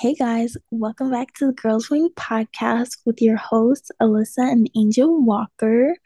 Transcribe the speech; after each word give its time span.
Hey 0.00 0.14
guys, 0.14 0.56
welcome 0.70 1.10
back 1.10 1.34
to 1.34 1.46
the 1.46 1.52
Girls 1.52 1.90
Wing 1.90 2.10
podcast 2.14 2.98
with 3.04 3.20
your 3.20 3.36
hosts, 3.36 3.90
Alyssa 4.00 4.48
and 4.48 4.70
Angel 4.76 5.20
Walker. 5.20 5.96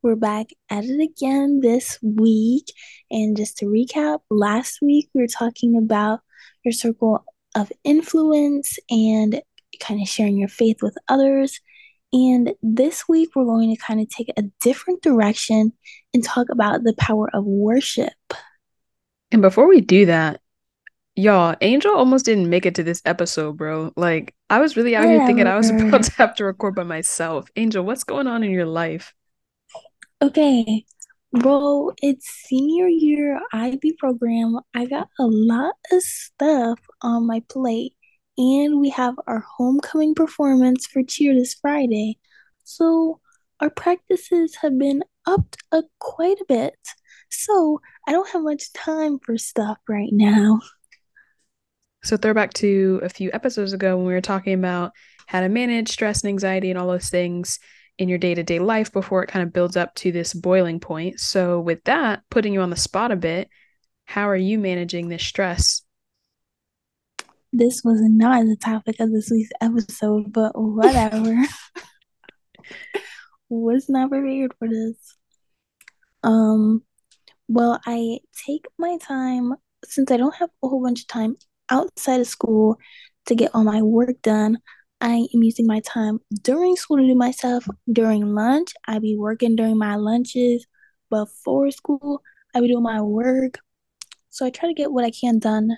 We're 0.00 0.16
back 0.16 0.46
at 0.70 0.84
it 0.84 0.98
again 0.98 1.60
this 1.60 1.98
week. 2.00 2.72
And 3.10 3.36
just 3.36 3.58
to 3.58 3.66
recap, 3.66 4.20
last 4.30 4.78
week 4.80 5.10
we 5.12 5.20
were 5.20 5.26
talking 5.26 5.76
about 5.76 6.20
your 6.64 6.72
circle 6.72 7.22
of 7.54 7.70
influence 7.84 8.78
and 8.88 9.42
kind 9.78 10.00
of 10.00 10.08
sharing 10.08 10.38
your 10.38 10.48
faith 10.48 10.78
with 10.80 10.96
others. 11.08 11.60
And 12.14 12.54
this 12.62 13.06
week 13.10 13.36
we're 13.36 13.44
going 13.44 13.76
to 13.76 13.82
kind 13.82 14.00
of 14.00 14.08
take 14.08 14.32
a 14.38 14.44
different 14.62 15.02
direction 15.02 15.74
and 16.14 16.24
talk 16.24 16.46
about 16.50 16.82
the 16.82 16.94
power 16.94 17.28
of 17.34 17.44
worship. 17.44 18.14
And 19.30 19.42
before 19.42 19.68
we 19.68 19.82
do 19.82 20.06
that, 20.06 20.40
Y'all, 21.16 21.54
Angel 21.60 21.94
almost 21.94 22.24
didn't 22.24 22.50
make 22.50 22.66
it 22.66 22.74
to 22.74 22.82
this 22.82 23.00
episode, 23.04 23.56
bro. 23.56 23.92
Like, 23.96 24.34
I 24.50 24.58
was 24.58 24.76
really 24.76 24.96
out 24.96 25.04
here 25.04 25.24
thinking 25.24 25.46
I 25.46 25.56
was 25.56 25.70
about 25.70 26.02
to 26.02 26.12
have 26.14 26.34
to 26.36 26.44
record 26.44 26.74
by 26.74 26.82
myself. 26.82 27.48
Angel, 27.54 27.84
what's 27.84 28.02
going 28.02 28.26
on 28.26 28.42
in 28.42 28.50
your 28.50 28.66
life? 28.66 29.14
Okay, 30.20 30.84
bro, 31.32 31.92
it's 32.02 32.26
senior 32.26 32.88
year 32.88 33.40
IB 33.52 33.92
program. 33.96 34.58
I 34.74 34.86
got 34.86 35.08
a 35.20 35.26
lot 35.26 35.74
of 35.92 36.02
stuff 36.02 36.80
on 37.00 37.28
my 37.28 37.42
plate, 37.48 37.94
and 38.36 38.80
we 38.80 38.90
have 38.90 39.14
our 39.28 39.44
homecoming 39.56 40.16
performance 40.16 40.84
for 40.84 41.04
cheer 41.04 41.32
this 41.32 41.54
Friday. 41.54 42.18
So, 42.64 43.20
our 43.60 43.70
practices 43.70 44.56
have 44.62 44.76
been 44.78 45.04
upped 45.26 45.58
a 45.70 45.84
quite 46.00 46.40
a 46.40 46.44
bit. 46.48 46.74
So, 47.30 47.80
I 48.08 48.10
don't 48.10 48.30
have 48.30 48.42
much 48.42 48.72
time 48.72 49.20
for 49.20 49.38
stuff 49.38 49.78
right 49.88 50.10
now. 50.12 50.58
So 52.04 52.18
throwback 52.18 52.52
to 52.54 53.00
a 53.02 53.08
few 53.08 53.30
episodes 53.32 53.72
ago 53.72 53.96
when 53.96 54.06
we 54.06 54.12
were 54.12 54.20
talking 54.20 54.52
about 54.52 54.92
how 55.26 55.40
to 55.40 55.48
manage 55.48 55.88
stress 55.88 56.22
and 56.22 56.28
anxiety 56.28 56.68
and 56.68 56.78
all 56.78 56.86
those 56.86 57.08
things 57.08 57.58
in 57.96 58.10
your 58.10 58.18
day-to-day 58.18 58.58
life 58.58 58.92
before 58.92 59.22
it 59.22 59.28
kind 59.28 59.42
of 59.42 59.54
builds 59.54 59.74
up 59.74 59.94
to 59.94 60.12
this 60.12 60.34
boiling 60.34 60.80
point. 60.80 61.18
So 61.18 61.60
with 61.60 61.82
that, 61.84 62.20
putting 62.30 62.52
you 62.52 62.60
on 62.60 62.68
the 62.68 62.76
spot 62.76 63.10
a 63.10 63.16
bit, 63.16 63.48
how 64.04 64.28
are 64.28 64.36
you 64.36 64.58
managing 64.58 65.08
this 65.08 65.24
stress? 65.24 65.80
This 67.54 67.80
was 67.82 68.00
not 68.02 68.44
the 68.44 68.56
topic 68.56 69.00
of 69.00 69.10
this 69.10 69.30
week's 69.30 69.50
episode, 69.62 70.30
but 70.30 70.52
whatever. 70.54 71.34
was 73.48 73.88
not 73.88 74.10
prepared 74.10 74.52
for 74.58 74.68
this. 74.68 75.16
Um, 76.22 76.82
well, 77.48 77.80
I 77.86 78.18
take 78.46 78.66
my 78.76 78.98
time 78.98 79.54
since 79.84 80.10
I 80.10 80.18
don't 80.18 80.34
have 80.34 80.50
a 80.62 80.68
whole 80.68 80.82
bunch 80.82 81.02
of 81.02 81.06
time 81.06 81.36
outside 81.70 82.20
of 82.20 82.26
school 82.26 82.78
to 83.26 83.34
get 83.34 83.50
all 83.54 83.64
my 83.64 83.82
work 83.82 84.20
done. 84.22 84.58
I 85.00 85.26
am 85.34 85.42
using 85.42 85.66
my 85.66 85.80
time 85.80 86.20
during 86.42 86.76
school 86.76 86.96
to 86.98 87.06
do 87.06 87.14
myself. 87.14 87.66
During 87.92 88.34
lunch, 88.34 88.72
I 88.86 88.98
be 88.98 89.16
working 89.16 89.56
during 89.56 89.76
my 89.76 89.96
lunches. 89.96 90.66
Before 91.10 91.70
school, 91.70 92.22
I 92.54 92.60
be 92.60 92.68
doing 92.68 92.82
my 92.82 93.00
work. 93.02 93.58
So 94.30 94.46
I 94.46 94.50
try 94.50 94.68
to 94.68 94.74
get 94.74 94.92
what 94.92 95.04
I 95.04 95.10
can 95.10 95.38
done 95.38 95.76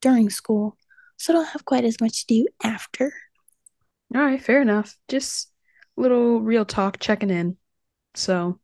during 0.00 0.30
school. 0.30 0.76
So 1.16 1.32
I 1.32 1.36
don't 1.36 1.48
have 1.48 1.64
quite 1.64 1.84
as 1.84 2.00
much 2.00 2.26
to 2.26 2.34
do 2.34 2.46
after. 2.62 3.12
All 4.14 4.20
right, 4.20 4.42
fair 4.42 4.60
enough. 4.60 4.96
Just 5.08 5.50
little 5.96 6.40
real 6.40 6.64
talk 6.64 6.98
checking 6.98 7.30
in. 7.30 7.56
So 8.14 8.58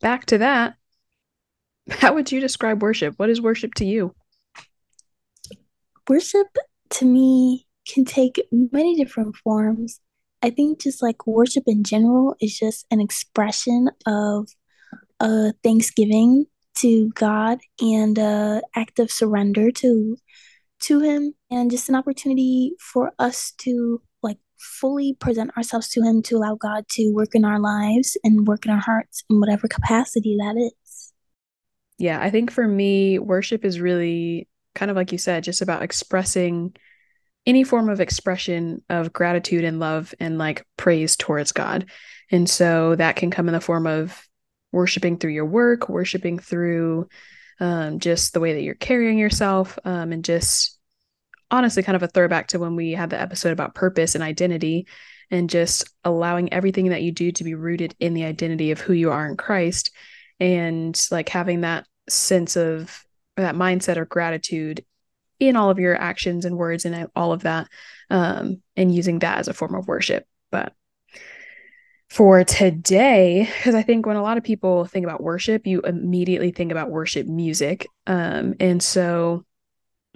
back 0.00 0.26
to 0.26 0.38
that. 0.38 0.76
How 1.90 2.14
would 2.14 2.30
you 2.32 2.40
describe 2.40 2.82
worship? 2.82 3.18
What 3.18 3.30
is 3.30 3.40
worship 3.40 3.74
to 3.74 3.84
you? 3.84 4.14
Worship 6.10 6.48
to 6.90 7.04
me 7.04 7.66
can 7.86 8.04
take 8.04 8.42
many 8.50 8.96
different 8.96 9.36
forms. 9.36 10.00
I 10.42 10.50
think 10.50 10.80
just 10.80 11.02
like 11.02 11.24
worship 11.26 11.64
in 11.68 11.84
general 11.84 12.34
is 12.40 12.58
just 12.58 12.84
an 12.90 13.00
expression 13.00 13.88
of 14.06 14.48
a 15.20 15.52
thanksgiving 15.62 16.46
to 16.78 17.10
God 17.10 17.60
and 17.80 18.18
uh, 18.18 18.60
act 18.74 18.98
of 18.98 19.10
surrender 19.10 19.70
to 19.70 20.16
to 20.80 21.00
Him, 21.00 21.34
and 21.50 21.70
just 21.70 21.90
an 21.90 21.94
opportunity 21.94 22.72
for 22.80 23.12
us 23.18 23.52
to 23.58 24.00
like 24.22 24.38
fully 24.58 25.14
present 25.20 25.54
ourselves 25.56 25.90
to 25.90 26.02
Him 26.02 26.22
to 26.22 26.36
allow 26.36 26.56
God 26.56 26.88
to 26.92 27.12
work 27.12 27.34
in 27.34 27.44
our 27.44 27.60
lives 27.60 28.16
and 28.24 28.48
work 28.48 28.64
in 28.66 28.72
our 28.72 28.80
hearts 28.80 29.22
in 29.30 29.38
whatever 29.38 29.68
capacity 29.68 30.36
that 30.38 30.56
is. 30.56 31.12
Yeah, 31.98 32.18
I 32.20 32.30
think 32.30 32.50
for 32.50 32.66
me, 32.66 33.18
worship 33.18 33.62
is 33.62 33.78
really 33.78 34.48
kind 34.74 34.90
of 34.90 34.96
like 34.96 35.12
you 35.12 35.18
said, 35.18 35.44
just 35.44 35.62
about 35.62 35.82
expressing 35.82 36.74
any 37.46 37.64
form 37.64 37.88
of 37.88 38.00
expression 38.00 38.82
of 38.88 39.12
gratitude 39.12 39.64
and 39.64 39.80
love 39.80 40.14
and 40.20 40.38
like 40.38 40.66
praise 40.76 41.16
towards 41.16 41.52
God. 41.52 41.90
And 42.30 42.48
so 42.48 42.94
that 42.96 43.16
can 43.16 43.30
come 43.30 43.48
in 43.48 43.54
the 43.54 43.60
form 43.60 43.86
of 43.86 44.26
worshiping 44.72 45.18
through 45.18 45.32
your 45.32 45.46
work, 45.46 45.88
worshiping 45.88 46.38
through 46.38 47.08
um, 47.58 47.98
just 47.98 48.32
the 48.32 48.40
way 48.40 48.54
that 48.54 48.62
you're 48.62 48.74
carrying 48.74 49.18
yourself, 49.18 49.78
um, 49.84 50.12
and 50.12 50.24
just 50.24 50.78
honestly 51.50 51.82
kind 51.82 51.96
of 51.96 52.02
a 52.02 52.08
throwback 52.08 52.48
to 52.48 52.58
when 52.58 52.76
we 52.76 52.92
had 52.92 53.10
the 53.10 53.20
episode 53.20 53.52
about 53.52 53.74
purpose 53.74 54.14
and 54.14 54.22
identity 54.22 54.86
and 55.30 55.50
just 55.50 55.88
allowing 56.04 56.52
everything 56.52 56.90
that 56.90 57.02
you 57.02 57.12
do 57.12 57.32
to 57.32 57.44
be 57.44 57.54
rooted 57.54 57.94
in 58.00 58.14
the 58.14 58.24
identity 58.24 58.70
of 58.70 58.80
who 58.80 58.92
you 58.92 59.10
are 59.10 59.26
in 59.26 59.36
Christ 59.36 59.90
and 60.38 61.00
like 61.10 61.28
having 61.28 61.60
that 61.60 61.86
sense 62.08 62.56
of 62.56 63.04
that 63.40 63.54
mindset 63.54 63.96
or 63.96 64.04
gratitude 64.04 64.84
in 65.38 65.56
all 65.56 65.70
of 65.70 65.78
your 65.78 65.96
actions 65.96 66.44
and 66.44 66.56
words 66.56 66.84
and 66.84 67.08
all 67.16 67.32
of 67.32 67.42
that 67.42 67.68
um, 68.10 68.62
and 68.76 68.94
using 68.94 69.20
that 69.20 69.38
as 69.38 69.48
a 69.48 69.54
form 69.54 69.74
of 69.74 69.88
worship. 69.88 70.26
But 70.50 70.74
for 72.10 72.42
today 72.42 73.48
because 73.56 73.74
i 73.76 73.82
think 73.82 74.04
when 74.04 74.16
a 74.16 74.22
lot 74.22 74.36
of 74.36 74.42
people 74.42 74.84
think 74.84 75.04
about 75.04 75.22
worship 75.22 75.64
you 75.64 75.80
immediately 75.82 76.50
think 76.50 76.72
about 76.72 76.90
worship 76.90 77.26
music. 77.26 77.86
Um, 78.06 78.54
and 78.58 78.82
so 78.82 79.44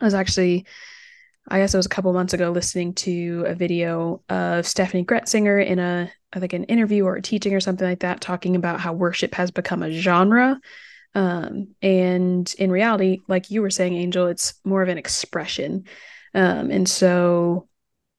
i 0.00 0.04
was 0.04 0.12
actually 0.12 0.66
i 1.46 1.60
guess 1.60 1.72
it 1.72 1.76
was 1.76 1.86
a 1.86 1.90
couple 1.90 2.12
months 2.12 2.34
ago 2.34 2.50
listening 2.50 2.94
to 2.94 3.44
a 3.46 3.54
video 3.54 4.22
of 4.28 4.64
steffany 4.64 5.06
gretzinger 5.06 5.64
in 5.64 5.78
a 5.78 6.10
i 6.32 6.40
think 6.40 6.52
an 6.52 6.64
interview 6.64 7.04
or 7.04 7.14
a 7.14 7.22
teaching 7.22 7.54
or 7.54 7.60
something 7.60 7.86
like 7.86 8.00
that 8.00 8.20
talking 8.20 8.56
about 8.56 8.80
how 8.80 8.92
worship 8.92 9.32
has 9.32 9.52
become 9.52 9.84
a 9.84 9.92
genre 9.92 10.58
um, 11.14 11.74
and 11.80 12.52
in 12.58 12.70
reality, 12.70 13.20
like 13.28 13.50
you 13.50 13.62
were 13.62 13.70
saying, 13.70 13.94
Angel, 13.94 14.26
it's 14.26 14.54
more 14.64 14.82
of 14.82 14.88
an 14.88 14.98
expression. 14.98 15.84
Um, 16.34 16.70
and 16.70 16.88
so, 16.88 17.68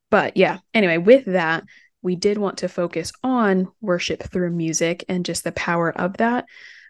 but 0.09 0.37
yeah, 0.37 0.59
anyway, 0.73 0.97
with 0.97 1.25
that, 1.25 1.65
we 2.01 2.15
did 2.15 2.37
want 2.37 2.59
to 2.59 2.69
focus 2.69 3.11
on 3.23 3.67
worship 3.81 4.23
through 4.23 4.51
music 4.51 5.03
and 5.09 5.25
just 5.25 5.43
the 5.43 5.51
power 5.51 5.91
of 5.91 6.17
that. 6.17 6.45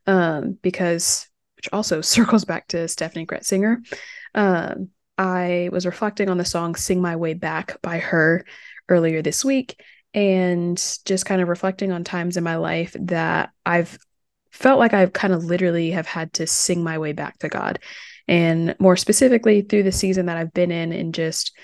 Um, 0.08 0.60
because 0.62 1.28
which 1.56 1.70
also 1.74 2.02
circles 2.02 2.46
back 2.46 2.68
to 2.70 2.78
Steffany 2.78 3.26
Gretzinger. 3.26 3.78
Um, 4.36 4.90
I 5.18 5.70
was 5.72 5.86
reflecting 5.86 6.30
on 6.30 6.38
the 6.38 6.46
song 6.46 6.76
Sing 6.76 7.02
My 7.02 7.16
Way 7.16 7.34
Back 7.34 7.82
by 7.82 8.00
her 8.00 8.46
earlier 8.90 9.22
this 9.22 9.46
week 9.46 9.82
and 10.14 10.78
just 11.06 11.26
kind 11.26 11.42
of 11.42 11.48
reflecting 11.48 11.92
on 11.92 12.04
times 12.04 12.38
in 12.38 12.44
my 12.44 12.58
life 12.58 12.96
that 13.00 13.52
I've 13.66 13.98
felt 14.56 14.80
like 14.80 14.94
I've 14.94 15.14
kind 15.14 15.34
of 15.34 15.44
literally 15.44 15.92
have 15.92 16.08
had 16.08 16.34
to 16.34 16.48
sing 16.48 16.84
my 16.84 16.98
way 16.98 17.12
back 17.12 17.38
to 17.40 17.50
God. 17.50 17.80
And 18.28 18.76
more 18.80 18.96
specifically, 18.96 19.62
through 19.62 19.84
the 19.84 19.92
season 19.92 20.26
that 20.26 20.38
I've 20.38 20.54
been 20.54 20.72
in, 20.72 20.92
and 20.92 21.14
just 21.14 21.56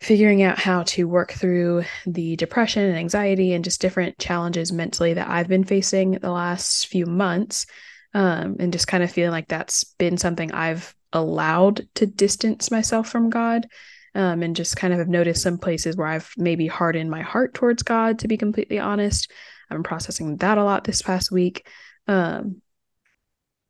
figuring 0.00 0.42
out 0.42 0.58
how 0.58 0.82
to 0.82 1.04
work 1.04 1.32
through 1.32 1.84
the 2.06 2.34
depression 2.36 2.84
and 2.84 2.96
anxiety 2.96 3.52
and 3.52 3.62
just 3.62 3.80
different 3.80 4.18
challenges 4.18 4.72
mentally 4.72 5.14
that 5.14 5.28
I've 5.28 5.48
been 5.48 5.64
facing 5.64 6.12
the 6.12 6.30
last 6.30 6.86
few 6.86 7.06
months. 7.06 7.66
Um, 8.12 8.56
and 8.58 8.72
just 8.72 8.88
kind 8.88 9.04
of 9.04 9.12
feeling 9.12 9.30
like 9.30 9.46
that's 9.46 9.84
been 9.84 10.18
something 10.18 10.50
I've 10.50 10.94
allowed 11.12 11.86
to 11.94 12.06
distance 12.06 12.70
myself 12.70 13.08
from 13.08 13.30
God. 13.30 13.68
Um, 14.16 14.42
and 14.42 14.56
just 14.56 14.76
kind 14.76 14.92
of 14.92 14.98
have 14.98 15.08
noticed 15.08 15.42
some 15.42 15.58
places 15.58 15.96
where 15.96 16.08
I've 16.08 16.32
maybe 16.36 16.66
hardened 16.66 17.08
my 17.08 17.22
heart 17.22 17.54
towards 17.54 17.84
God, 17.84 18.18
to 18.18 18.28
be 18.28 18.36
completely 18.36 18.80
honest. 18.80 19.30
I've 19.70 19.76
been 19.76 19.84
processing 19.84 20.36
that 20.38 20.58
a 20.58 20.64
lot 20.64 20.82
this 20.82 21.02
past 21.02 21.30
week 21.30 21.64
um 22.10 22.60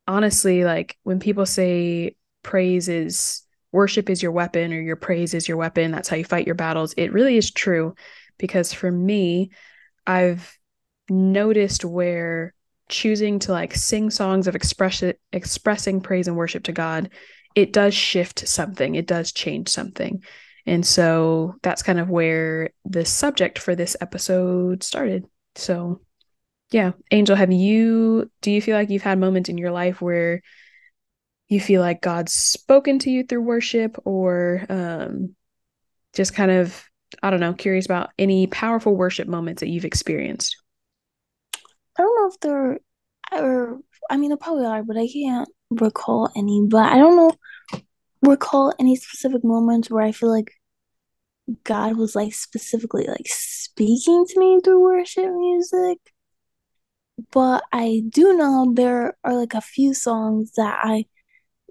honestly 0.09 0.65
like 0.65 0.97
when 1.03 1.21
people 1.21 1.45
say 1.45 2.17
praise 2.43 2.89
is 2.89 3.43
worship 3.71 4.09
is 4.09 4.23
your 4.23 4.33
weapon 4.33 4.73
or 4.73 4.81
your 4.81 4.97
praise 4.97 5.35
is 5.35 5.47
your 5.47 5.59
weapon 5.59 5.91
that's 5.91 6.09
how 6.09 6.17
you 6.17 6.25
fight 6.25 6.47
your 6.47 6.55
battles 6.55 6.95
it 6.97 7.13
really 7.13 7.37
is 7.37 7.51
true. 7.51 7.95
Because 8.39 8.73
for 8.73 8.91
me 8.91 9.51
i've 10.07 10.59
noticed 11.11 11.85
where 11.85 12.55
choosing 12.89 13.39
to 13.39 13.53
like 13.53 13.75
sing 13.75 14.09
songs 14.09 14.49
of 14.49 14.57
express 14.57 15.03
expressing 15.33 16.01
praise 16.01 16.27
and 16.27 16.37
worship 16.37 16.65
to 16.65 16.73
god 16.73 17.11
it 17.55 17.75
does 17.75 17.93
shift 17.93 18.49
something 18.49 18.95
it 18.95 19.07
does 19.07 19.33
change 19.33 19.69
something. 19.69 20.23
And 20.67 20.87
so 20.87 21.55
that's 21.63 21.83
kind 21.83 21.99
of 21.99 22.09
where 22.11 22.71
the 22.85 23.05
subject 23.05 23.59
for 23.59 23.75
this 23.75 23.97
episode 24.01 24.83
started. 24.83 25.25
So 25.57 26.01
yeah. 26.71 26.93
Angel, 27.11 27.37
have 27.37 27.53
you, 27.53 28.31
do 28.43 28.51
you 28.51 28.63
feel 28.63 28.77
like 28.77 28.91
you've 28.91 29.03
had 29.03 29.19
moments 29.19 29.49
in 29.49 29.59
your 29.59 29.71
life 29.71 30.01
where 30.01 30.43
you 31.49 31.61
feel 31.61 31.81
like 31.81 32.01
God's 32.01 32.33
spoken 32.33 32.99
to 33.01 33.11
you 33.11 33.25
through 33.25 33.43
worship 33.43 33.97
or, 34.05 34.65
um, 34.69 35.35
just 36.15 36.35
kind 36.35 36.51
of, 36.51 36.85
I 37.23 37.31
don't 37.31 37.41
know, 37.41 37.55
curious 37.55 37.87
about 37.87 38.11
any 38.19 38.47
powerful 38.47 38.95
worship 38.95 39.27
moments 39.27 39.61
that 39.61 39.69
you've 39.69 39.85
experienced. 39.85 40.57
I 41.99 42.03
don't 42.03 42.15
know 42.15 42.29
if 42.29 42.41
there 42.41 42.79
are, 43.33 43.79
I 44.09 44.17
mean, 44.17 44.31
there 44.31 44.37
probably 44.37 44.67
are, 44.67 44.83
but 44.83 44.97
I 44.97 45.09
can't 45.13 45.49
recall 45.71 46.31
any. 46.37 46.67
But 46.69 46.93
I 46.93 46.99
don't 46.99 47.17
know, 47.17 47.81
recall 48.23 48.73
any 48.79 48.97
specific 48.97 49.45
moments 49.45 49.91
where 49.91 50.05
I 50.05 50.13
feel 50.13 50.31
like 50.31 50.53
God 51.65 51.97
was 51.97 52.15
like 52.15 52.33
specifically 52.33 53.07
like 53.07 53.27
speaking 53.27 54.25
to 54.29 54.39
me 54.39 54.61
through 54.63 54.83
worship 54.83 55.31
music. 55.33 55.99
But 57.33 57.65
I 57.73 58.03
do 58.09 58.37
know 58.37 58.73
there 58.75 59.17
are 59.25 59.35
like 59.35 59.55
a 59.55 59.61
few 59.61 59.95
songs 59.95 60.53
that 60.57 60.81
I 60.83 61.07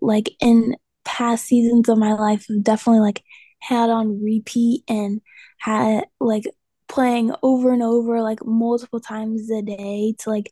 like 0.01 0.31
in 0.39 0.75
past 1.05 1.45
seasons 1.45 1.89
of 1.89 1.97
my 1.97 2.13
life 2.13 2.45
have 2.47 2.63
definitely 2.63 3.01
like 3.01 3.23
had 3.59 3.89
on 3.89 4.23
repeat 4.23 4.83
and 4.87 5.21
had 5.59 6.05
like 6.19 6.43
playing 6.87 7.33
over 7.43 7.71
and 7.71 7.83
over 7.83 8.21
like 8.21 8.45
multiple 8.45 8.99
times 8.99 9.49
a 9.51 9.61
day 9.61 10.15
to 10.19 10.29
like 10.29 10.51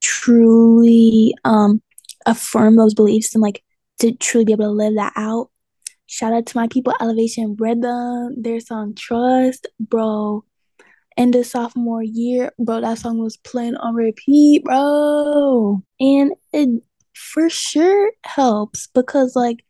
truly 0.00 1.34
um 1.44 1.82
affirm 2.26 2.76
those 2.76 2.94
beliefs 2.94 3.34
and 3.34 3.42
like 3.42 3.62
to 3.98 4.12
truly 4.12 4.44
be 4.44 4.52
able 4.52 4.64
to 4.64 4.70
live 4.70 4.94
that 4.94 5.12
out. 5.16 5.50
Shout 6.06 6.32
out 6.32 6.46
to 6.46 6.56
my 6.56 6.68
people, 6.68 6.94
Elevation 7.00 7.56
Rhythm, 7.58 8.40
their 8.40 8.60
song 8.60 8.94
Trust, 8.94 9.66
bro. 9.80 10.44
In 11.16 11.30
the 11.30 11.44
sophomore 11.44 12.02
year, 12.02 12.52
bro, 12.58 12.80
that 12.80 12.98
song 12.98 13.18
was 13.18 13.36
playing 13.36 13.76
on 13.76 13.94
repeat, 13.94 14.64
bro. 14.64 15.80
And 16.00 16.32
it 16.52 16.82
for 17.14 17.48
sure 17.48 18.10
helps 18.24 18.88
because 18.88 19.36
like 19.36 19.64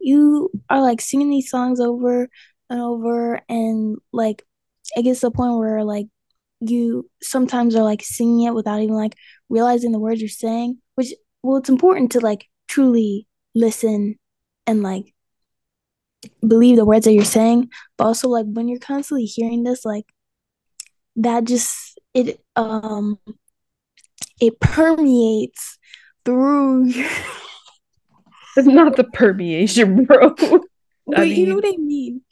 you 0.00 0.50
are 0.68 0.82
like 0.82 1.00
singing 1.00 1.30
these 1.30 1.50
songs 1.50 1.80
over 1.80 2.28
and 2.68 2.80
over 2.80 3.40
and 3.48 3.98
like 4.12 4.44
it 4.96 5.02
gets 5.02 5.20
to 5.20 5.26
the 5.26 5.30
point 5.30 5.58
where 5.58 5.84
like 5.84 6.06
you 6.60 7.08
sometimes 7.22 7.74
are 7.74 7.82
like 7.84 8.02
singing 8.02 8.46
it 8.46 8.54
without 8.54 8.80
even 8.80 8.94
like 8.94 9.14
realizing 9.48 9.92
the 9.92 9.98
words 9.98 10.20
you're 10.20 10.28
saying 10.28 10.78
which 10.94 11.12
well 11.42 11.56
it's 11.56 11.68
important 11.68 12.12
to 12.12 12.20
like 12.20 12.46
truly 12.68 13.26
listen 13.54 14.16
and 14.66 14.82
like 14.82 15.14
believe 16.46 16.76
the 16.76 16.84
words 16.84 17.04
that 17.04 17.12
you're 17.12 17.24
saying 17.24 17.68
but 17.96 18.04
also 18.04 18.28
like 18.28 18.46
when 18.46 18.68
you're 18.68 18.78
constantly 18.78 19.24
hearing 19.24 19.64
this 19.64 19.84
like 19.84 20.06
that 21.16 21.44
just 21.44 21.98
it 22.14 22.40
um 22.56 23.18
it 24.40 24.58
permeates 24.60 25.78
through 26.24 26.86
it's 28.56 28.68
not 28.68 28.96
the 28.96 29.04
permeation 29.04 30.04
bro. 30.04 30.34
But 31.04 31.18
I 31.18 31.24
mean... 31.24 31.36
you 31.36 31.46
know 31.48 31.56
what 31.56 31.66
i 31.66 31.76
mean. 31.76 32.22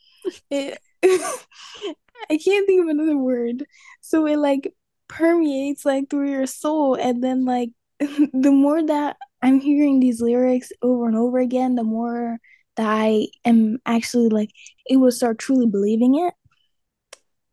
It, 0.49 0.79
i 1.03 2.37
can't 2.37 2.67
think 2.67 2.82
of 2.82 2.88
another 2.88 3.17
word. 3.17 3.65
So 4.00 4.27
it 4.27 4.38
like 4.38 4.73
permeates 5.09 5.85
like 5.85 6.09
through 6.09 6.31
your 6.31 6.47
soul 6.47 6.94
and 6.94 7.23
then 7.23 7.44
like 7.44 7.71
the 7.99 8.53
more 8.53 8.82
that 8.87 9.17
I'm 9.43 9.61
hearing 9.61 10.00
these 10.00 10.21
lyrics 10.21 10.71
over 10.82 11.09
and 11.09 11.17
over 11.17 11.38
again, 11.38 11.75
the 11.75 11.85
more 11.85 12.38
that 12.77 12.87
I 12.87 13.27
am 13.44 13.79
actually 13.87 14.29
like 14.29 14.50
able 14.88 15.06
to 15.06 15.12
start 15.12 15.38
truly 15.38 15.67
believing 15.67 16.15
it. 16.17 16.35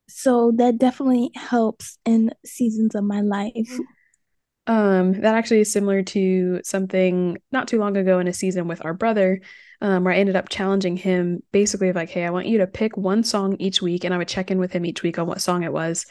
So 0.07 0.51
that 0.55 0.77
definitely 0.77 1.31
helps 1.35 1.97
in 2.05 2.31
seasons 2.45 2.95
of 2.95 3.03
my 3.03 3.21
life. 3.21 3.79
Um, 4.67 5.13
that 5.21 5.35
actually 5.35 5.61
is 5.61 5.71
similar 5.71 6.03
to 6.03 6.59
something 6.63 7.37
not 7.51 7.69
too 7.69 7.79
long 7.79 7.95
ago 7.95 8.19
in 8.19 8.27
a 8.27 8.33
season 8.33 8.67
with 8.67 8.83
our 8.83 8.93
brother, 8.93 9.39
um, 9.79 10.03
where 10.03 10.13
I 10.13 10.17
ended 10.17 10.35
up 10.35 10.49
challenging 10.49 10.97
him 10.97 11.41
basically 11.51 11.93
like, 11.93 12.09
hey, 12.09 12.25
I 12.25 12.31
want 12.31 12.47
you 12.47 12.57
to 12.59 12.67
pick 12.67 12.97
one 12.97 13.23
song 13.23 13.55
each 13.59 13.81
week, 13.81 14.03
and 14.03 14.13
I 14.13 14.17
would 14.17 14.27
check 14.27 14.51
in 14.51 14.59
with 14.59 14.73
him 14.73 14.85
each 14.85 15.03
week 15.03 15.19
on 15.19 15.27
what 15.27 15.41
song 15.41 15.63
it 15.63 15.71
was. 15.71 16.05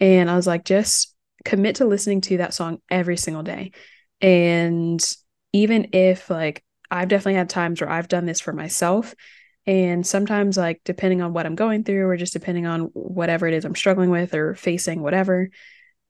And 0.00 0.30
I 0.30 0.36
was 0.36 0.46
like, 0.46 0.64
just 0.64 1.14
commit 1.44 1.76
to 1.76 1.84
listening 1.84 2.20
to 2.22 2.38
that 2.38 2.54
song 2.54 2.80
every 2.90 3.16
single 3.16 3.42
day. 3.42 3.72
And 4.20 5.04
even 5.52 5.88
if 5.92 6.30
like 6.30 6.64
I've 6.90 7.08
definitely 7.08 7.34
had 7.34 7.50
times 7.50 7.80
where 7.80 7.90
I've 7.90 8.08
done 8.08 8.26
this 8.26 8.40
for 8.40 8.52
myself. 8.52 9.14
And 9.68 10.06
sometimes, 10.06 10.56
like, 10.56 10.80
depending 10.82 11.20
on 11.20 11.34
what 11.34 11.44
I'm 11.44 11.54
going 11.54 11.84
through, 11.84 12.08
or 12.08 12.16
just 12.16 12.32
depending 12.32 12.64
on 12.64 12.84
whatever 12.94 13.46
it 13.46 13.52
is 13.52 13.66
I'm 13.66 13.74
struggling 13.74 14.08
with 14.08 14.32
or 14.32 14.54
facing, 14.54 15.02
whatever, 15.02 15.50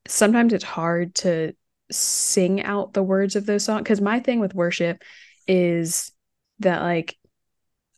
sometimes 0.07 0.53
it's 0.53 0.63
hard 0.63 1.17
to 1.17 1.55
sing 1.91 2.63
out 2.63 2.93
the 2.93 3.03
words 3.03 3.35
of 3.35 3.47
those 3.47 3.65
songs. 3.65 3.85
Cause 3.85 4.01
my 4.01 4.21
thing 4.21 4.39
with 4.39 4.55
worship 4.55 5.03
is 5.49 6.13
that, 6.61 6.83
like, 6.83 7.17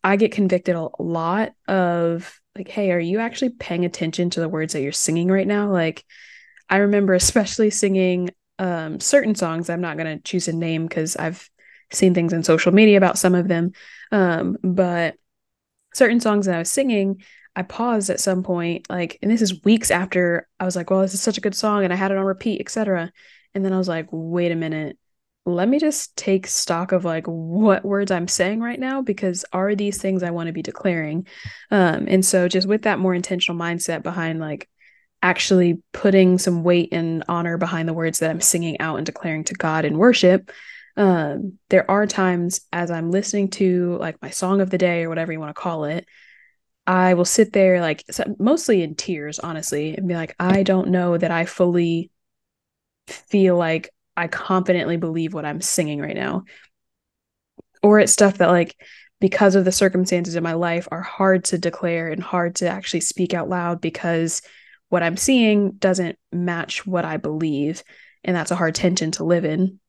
I 0.03 0.15
get 0.15 0.31
convicted 0.31 0.75
a 0.75 0.89
lot 0.97 1.51
of, 1.67 2.41
like, 2.57 2.67
hey, 2.67 2.91
are 2.91 2.99
you 2.99 3.19
actually 3.19 3.51
paying 3.51 3.85
attention 3.85 4.31
to 4.31 4.39
the 4.39 4.49
words 4.49 4.73
that 4.73 4.81
you're 4.81 4.91
singing 4.91 5.27
right 5.27 5.45
now? 5.45 5.69
Like, 5.71 6.03
I 6.71 6.77
remember 6.77 7.13
especially 7.13 7.69
singing 7.69 8.31
um, 8.57 8.99
certain 8.99 9.35
songs. 9.35 9.69
I'm 9.69 9.81
not 9.81 9.97
going 9.97 10.17
to 10.17 10.23
choose 10.23 10.47
a 10.47 10.53
name 10.53 10.87
because 10.87 11.15
I've 11.17 11.47
seen 11.91 12.15
things 12.15 12.33
in 12.33 12.41
social 12.41 12.71
media 12.71 12.97
about 12.97 13.19
some 13.19 13.35
of 13.35 13.47
them. 13.47 13.73
Um, 14.11 14.57
but 14.63 15.17
certain 15.93 16.19
songs 16.19 16.45
that 16.45 16.55
I 16.55 16.59
was 16.59 16.71
singing, 16.71 17.21
I 17.55 17.63
paused 17.63 18.09
at 18.09 18.19
some 18.19 18.43
point, 18.43 18.89
like, 18.89 19.19
and 19.21 19.29
this 19.29 19.41
is 19.41 19.63
weeks 19.63 19.91
after 19.91 20.47
I 20.59 20.65
was 20.65 20.75
like, 20.75 20.89
well, 20.89 21.01
this 21.01 21.13
is 21.13 21.21
such 21.21 21.37
a 21.37 21.41
good 21.41 21.55
song 21.55 21.83
and 21.83 21.91
I 21.91 21.97
had 21.97 22.11
it 22.11 22.17
on 22.17 22.25
repeat, 22.25 22.61
etc. 22.61 23.11
And 23.53 23.65
then 23.65 23.73
I 23.73 23.77
was 23.77 23.89
like, 23.89 24.07
wait 24.11 24.51
a 24.51 24.55
minute, 24.55 24.97
let 25.45 25.67
me 25.67 25.79
just 25.79 26.15
take 26.15 26.47
stock 26.47 26.91
of 26.91 27.03
like 27.03 27.25
what 27.25 27.83
words 27.83 28.11
I'm 28.11 28.27
saying 28.27 28.61
right 28.61 28.79
now 28.79 29.01
because 29.01 29.43
are 29.51 29.75
these 29.75 29.97
things 29.97 30.23
I 30.23 30.31
want 30.31 30.47
to 30.47 30.53
be 30.53 30.61
declaring? 30.61 31.27
Um, 31.71 32.05
and 32.07 32.23
so 32.23 32.47
just 32.47 32.67
with 32.67 32.83
that 32.83 32.99
more 32.99 33.15
intentional 33.15 33.59
mindset 33.59 34.03
behind 34.03 34.39
like 34.39 34.69
actually 35.23 35.81
putting 35.93 36.37
some 36.37 36.63
weight 36.63 36.89
and 36.91 37.23
honor 37.27 37.57
behind 37.57 37.87
the 37.87 37.93
words 37.93 38.19
that 38.19 38.29
I'm 38.29 38.41
singing 38.41 38.79
out 38.79 38.97
and 38.97 39.05
declaring 39.05 39.43
to 39.45 39.53
God 39.53 39.85
in 39.85 39.97
worship, 39.97 40.51
um, 40.97 41.57
there 41.69 41.89
are 41.89 42.05
times 42.05 42.61
as 42.71 42.91
I'm 42.91 43.11
listening 43.11 43.49
to 43.51 43.97
like 43.99 44.21
my 44.21 44.29
song 44.29 44.61
of 44.61 44.69
the 44.69 44.77
day 44.77 45.03
or 45.03 45.09
whatever 45.09 45.31
you 45.31 45.39
want 45.39 45.55
to 45.55 45.61
call 45.61 45.85
it, 45.85 46.05
I 46.85 47.13
will 47.13 47.25
sit 47.25 47.53
there 47.53 47.79
like 47.79 48.03
mostly 48.39 48.83
in 48.83 48.95
tears, 48.95 49.39
honestly, 49.39 49.95
and 49.95 50.07
be 50.07 50.15
like, 50.15 50.35
I 50.39 50.63
don't 50.63 50.89
know 50.89 51.17
that 51.17 51.31
I 51.31 51.45
fully 51.45 52.11
feel 53.07 53.55
like 53.55 53.89
I 54.17 54.27
confidently 54.27 54.97
believe 54.97 55.33
what 55.33 55.45
I'm 55.45 55.61
singing 55.61 56.01
right 56.01 56.15
now. 56.15 56.43
Or 57.83 57.99
it's 57.99 58.11
stuff 58.13 58.37
that 58.39 58.49
like 58.49 58.75
because 59.19 59.55
of 59.55 59.65
the 59.65 59.71
circumstances 59.71 60.35
in 60.35 60.43
my 60.43 60.53
life 60.53 60.87
are 60.91 61.01
hard 61.01 61.45
to 61.45 61.57
declare 61.57 62.09
and 62.09 62.21
hard 62.21 62.55
to 62.55 62.67
actually 62.67 63.01
speak 63.01 63.33
out 63.33 63.49
loud 63.49 63.79
because 63.79 64.41
what 64.89 65.03
I'm 65.03 65.17
seeing 65.17 65.71
doesn't 65.73 66.17
match 66.31 66.85
what 66.85 67.05
I 67.05 67.17
believe. 67.17 67.83
And 68.23 68.35
that's 68.35 68.51
a 68.51 68.55
hard 68.55 68.75
tension 68.75 69.11
to 69.11 69.23
live 69.23 69.45
in. 69.45 69.79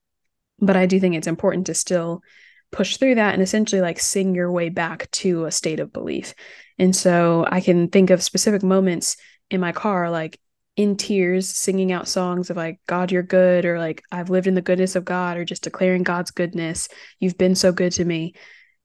But 0.62 0.76
I 0.76 0.86
do 0.86 0.98
think 0.98 1.14
it's 1.14 1.26
important 1.26 1.66
to 1.66 1.74
still 1.74 2.22
push 2.70 2.96
through 2.96 3.16
that 3.16 3.34
and 3.34 3.42
essentially 3.42 3.82
like 3.82 4.00
sing 4.00 4.34
your 4.34 4.50
way 4.50 4.70
back 4.70 5.10
to 5.10 5.44
a 5.44 5.50
state 5.50 5.80
of 5.80 5.92
belief. 5.92 6.32
And 6.78 6.96
so 6.96 7.44
I 7.50 7.60
can 7.60 7.88
think 7.88 8.08
of 8.08 8.22
specific 8.22 8.62
moments 8.62 9.18
in 9.50 9.60
my 9.60 9.72
car, 9.72 10.10
like 10.10 10.40
in 10.76 10.96
tears, 10.96 11.48
singing 11.48 11.92
out 11.92 12.08
songs 12.08 12.48
of 12.48 12.56
like, 12.56 12.80
God, 12.86 13.12
you're 13.12 13.22
good, 13.22 13.66
or 13.66 13.78
like, 13.78 14.02
I've 14.10 14.30
lived 14.30 14.46
in 14.46 14.54
the 14.54 14.62
goodness 14.62 14.96
of 14.96 15.04
God, 15.04 15.36
or 15.36 15.44
just 15.44 15.64
declaring 15.64 16.02
God's 16.02 16.30
goodness. 16.30 16.88
You've 17.20 17.36
been 17.36 17.54
so 17.54 17.72
good 17.72 17.92
to 17.92 18.04
me, 18.06 18.34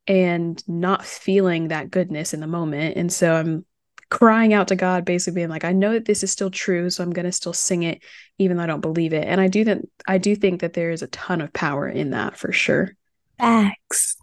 and 0.05 0.61
not 0.67 1.05
feeling 1.05 1.69
that 1.69 1.89
goodness 1.91 2.33
in 2.33 2.41
the 2.41 2.47
moment. 2.47 2.97
And 2.97 3.13
so 3.13 3.35
I'm 3.35 3.65
crying 4.09 4.53
out 4.53 4.69
to 4.69 4.75
God, 4.75 5.05
basically 5.05 5.35
being 5.35 5.49
like, 5.49 5.63
I 5.63 5.73
know 5.73 5.93
that 5.93 6.05
this 6.05 6.23
is 6.23 6.31
still 6.31 6.49
true, 6.49 6.89
so 6.89 7.03
I'm 7.03 7.11
gonna 7.11 7.31
still 7.31 7.53
sing 7.53 7.83
it, 7.83 8.03
even 8.37 8.57
though 8.57 8.63
I 8.63 8.67
don't 8.67 8.81
believe 8.81 9.13
it. 9.13 9.25
And 9.27 9.41
I 9.41 9.47
do 9.47 9.63
that 9.65 9.79
I 10.07 10.17
do 10.17 10.35
think 10.35 10.61
that 10.61 10.73
there 10.73 10.91
is 10.91 11.01
a 11.01 11.07
ton 11.07 11.41
of 11.41 11.53
power 11.53 11.87
in 11.87 12.11
that 12.11 12.37
for 12.37 12.51
sure. 12.51 12.95
Facts. 13.37 14.17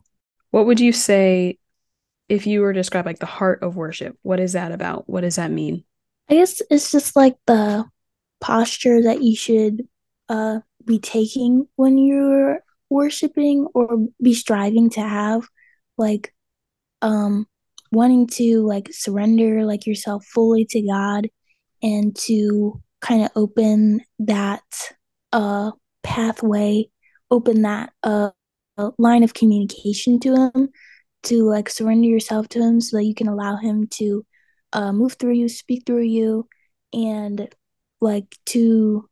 What 0.51 0.67
would 0.67 0.81
you 0.81 0.93
say 0.93 1.59
if 2.29 2.47
you 2.47 2.61
were 2.61 2.73
to 2.73 2.81
describe 2.81 3.07
like 3.07 3.19
the 3.19 3.27
heart 3.27 3.63
of 3.63 3.77
worship? 3.77 4.17
What 4.23 4.41
is 4.41 4.53
that 4.53 4.73
about? 4.73 5.09
What 5.09 5.21
does 5.23 5.37
that 5.37 5.51
mean? 5.51 5.85
I 6.29 6.35
guess 6.35 6.63
it's 6.71 6.91
just 6.91 7.17
like 7.17 7.37
the 7.47 7.85
posture 8.41 9.03
that 9.03 9.23
you 9.23 9.37
should 9.37 9.89
uh 10.29 10.61
be 10.85 10.99
taking 10.99 11.67
when 11.77 11.99
you're 11.99 12.61
worshiping 12.91 13.67
or 13.75 14.07
be 14.23 14.35
striving 14.35 14.91
to 14.91 15.01
have 15.01 15.49
like 15.97 16.35
um 17.03 17.47
wanting 17.95 18.27
to 18.27 18.67
like 18.67 18.89
surrender 18.93 19.65
like 19.65 19.87
yourself 19.87 20.25
fully 20.27 20.67
to 20.71 20.83
God 20.83 21.29
and 21.83 22.15
to 22.17 22.81
kind 23.01 23.25
of 23.25 23.31
open 23.37 24.01
that 24.19 24.63
uh 25.33 25.71
pathway, 26.03 26.87
open 27.31 27.63
that 27.63 27.93
uh 28.03 28.31
line 28.99 29.23
of 29.23 29.35
communication 29.35 30.19
to 30.21 30.35
him 30.35 30.69
to 31.23 31.45
like 31.45 31.69
surrender 31.69 32.09
yourself 32.09 32.49
to 32.49 32.61
him 32.61 32.81
so 32.81 32.97
that 32.97 33.05
you 33.05 33.15
can 33.15 33.29
allow 33.29 33.57
him 33.57 33.87
to 33.87 34.25
uh 34.73 34.93
move 34.93 35.15
through 35.15 35.35
you, 35.35 35.49
speak 35.49 35.85
through 35.87 36.03
you 36.03 36.49
and 36.93 37.49
like 38.01 38.37
to 38.47 39.09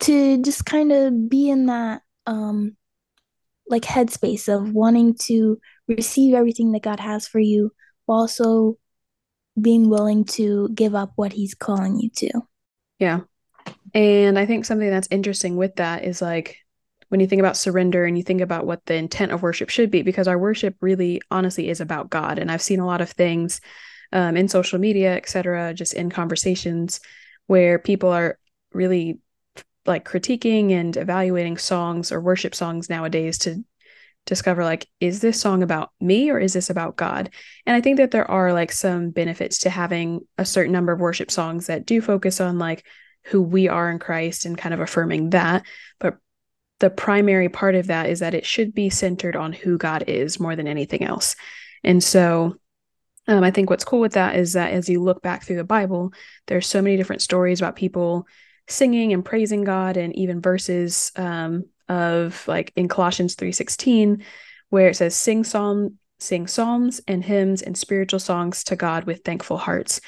to 0.00 0.42
just 0.42 0.64
kind 0.64 0.92
of 0.92 1.28
be 1.28 1.48
in 1.48 1.66
that 1.66 2.02
um 2.26 2.76
like 3.66 3.82
headspace 3.82 4.48
of 4.48 4.72
wanting 4.72 5.14
to 5.14 5.58
receive 5.88 6.34
everything 6.34 6.72
that 6.72 6.82
God 6.82 7.00
has 7.00 7.26
for 7.26 7.38
you 7.38 7.72
while 8.06 8.20
also 8.20 8.76
being 9.60 9.88
willing 9.88 10.24
to 10.24 10.68
give 10.74 10.94
up 10.94 11.12
what 11.16 11.32
he's 11.32 11.54
calling 11.54 11.98
you 11.98 12.10
to. 12.10 12.30
Yeah. 12.98 13.20
And 13.94 14.38
I 14.38 14.46
think 14.46 14.64
something 14.64 14.90
that's 14.90 15.08
interesting 15.10 15.56
with 15.56 15.76
that 15.76 16.04
is 16.04 16.20
like 16.20 16.58
when 17.08 17.20
you 17.20 17.26
think 17.26 17.40
about 17.40 17.56
surrender 17.56 18.04
and 18.04 18.16
you 18.16 18.24
think 18.24 18.40
about 18.40 18.66
what 18.66 18.84
the 18.86 18.94
intent 18.94 19.30
of 19.32 19.42
worship 19.42 19.70
should 19.70 19.90
be, 19.90 20.02
because 20.02 20.26
our 20.26 20.38
worship 20.38 20.76
really 20.80 21.20
honestly 21.30 21.68
is 21.68 21.80
about 21.80 22.10
God. 22.10 22.38
And 22.38 22.50
I've 22.50 22.62
seen 22.62 22.80
a 22.80 22.86
lot 22.86 23.00
of 23.00 23.10
things 23.10 23.60
um, 24.12 24.36
in 24.36 24.48
social 24.48 24.78
media, 24.78 25.14
et 25.14 25.28
cetera, 25.28 25.72
just 25.72 25.94
in 25.94 26.10
conversations 26.10 27.00
where 27.46 27.78
people 27.78 28.10
are 28.10 28.38
really 28.72 29.20
like 29.86 30.04
critiquing 30.04 30.72
and 30.72 30.96
evaluating 30.96 31.58
songs 31.58 32.10
or 32.10 32.20
worship 32.20 32.54
songs 32.54 32.88
nowadays 32.88 33.38
to 33.38 33.64
discover 34.26 34.64
like 34.64 34.88
is 35.00 35.20
this 35.20 35.38
song 35.38 35.62
about 35.62 35.90
me 36.00 36.30
or 36.30 36.38
is 36.38 36.54
this 36.54 36.70
about 36.70 36.96
god? 36.96 37.30
And 37.66 37.76
i 37.76 37.80
think 37.80 37.98
that 37.98 38.10
there 38.10 38.30
are 38.30 38.52
like 38.52 38.72
some 38.72 39.10
benefits 39.10 39.58
to 39.60 39.70
having 39.70 40.26
a 40.38 40.44
certain 40.44 40.72
number 40.72 40.92
of 40.92 41.00
worship 41.00 41.30
songs 41.30 41.66
that 41.66 41.86
do 41.86 42.00
focus 42.00 42.40
on 42.40 42.58
like 42.58 42.84
who 43.24 43.42
we 43.42 43.68
are 43.68 43.90
in 43.90 43.98
christ 43.98 44.44
and 44.44 44.56
kind 44.58 44.74
of 44.74 44.80
affirming 44.80 45.30
that. 45.30 45.64
But 45.98 46.18
the 46.80 46.90
primary 46.90 47.48
part 47.48 47.74
of 47.74 47.86
that 47.86 48.08
is 48.08 48.20
that 48.20 48.34
it 48.34 48.44
should 48.44 48.74
be 48.74 48.90
centered 48.90 49.36
on 49.36 49.52
who 49.52 49.78
god 49.78 50.04
is 50.06 50.40
more 50.40 50.56
than 50.56 50.66
anything 50.66 51.02
else. 51.02 51.36
And 51.82 52.02
so 52.02 52.56
um, 53.26 53.42
I 53.42 53.50
think 53.50 53.70
what's 53.70 53.84
cool 53.84 54.00
with 54.00 54.12
that 54.12 54.36
is 54.36 54.52
that 54.52 54.72
as 54.72 54.88
you 54.88 55.02
look 55.02 55.22
back 55.22 55.44
through 55.44 55.56
the 55.56 55.64
Bible, 55.64 56.12
there's 56.46 56.66
so 56.66 56.82
many 56.82 56.96
different 56.96 57.22
stories 57.22 57.60
about 57.60 57.76
people 57.76 58.26
singing 58.68 59.12
and 59.12 59.24
praising 59.24 59.64
God, 59.64 59.96
and 59.96 60.14
even 60.16 60.40
verses 60.40 61.12
um, 61.16 61.64
of 61.88 62.46
like 62.48 62.72
in 62.76 62.88
Colossians 62.88 63.34
three 63.34 63.52
sixteen, 63.52 64.24
where 64.70 64.88
it 64.88 64.96
says, 64.96 65.14
"Sing 65.14 65.44
psalm, 65.44 65.98
sing 66.18 66.46
psalms 66.46 67.00
and 67.06 67.24
hymns 67.24 67.62
and 67.62 67.76
spiritual 67.76 68.20
songs 68.20 68.64
to 68.64 68.76
God 68.76 69.04
with 69.04 69.24
thankful 69.24 69.58
hearts." 69.58 70.00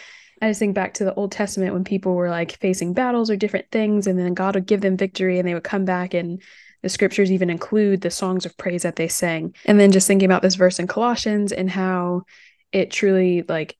I 0.42 0.48
just 0.50 0.58
think 0.58 0.74
back 0.74 0.94
to 0.94 1.04
the 1.04 1.14
Old 1.14 1.32
Testament 1.32 1.72
when 1.72 1.84
people 1.84 2.14
were 2.14 2.28
like 2.28 2.58
facing 2.58 2.92
battles 2.92 3.30
or 3.30 3.36
different 3.36 3.70
things, 3.70 4.06
and 4.06 4.18
then 4.18 4.34
God 4.34 4.54
would 4.54 4.66
give 4.66 4.80
them 4.80 4.96
victory, 4.96 5.38
and 5.38 5.48
they 5.48 5.54
would 5.54 5.64
come 5.64 5.84
back 5.84 6.14
and 6.14 6.42
the 6.82 6.90
scriptures 6.90 7.32
even 7.32 7.50
include 7.50 8.00
the 8.00 8.10
songs 8.10 8.46
of 8.46 8.56
praise 8.56 8.82
that 8.82 8.94
they 8.94 9.08
sang. 9.08 9.54
And 9.64 9.80
then 9.80 9.90
just 9.90 10.06
thinking 10.06 10.26
about 10.26 10.42
this 10.42 10.54
verse 10.54 10.78
in 10.78 10.86
Colossians 10.86 11.50
and 11.50 11.68
how 11.68 12.22
it 12.70 12.90
truly 12.90 13.42
like 13.48 13.76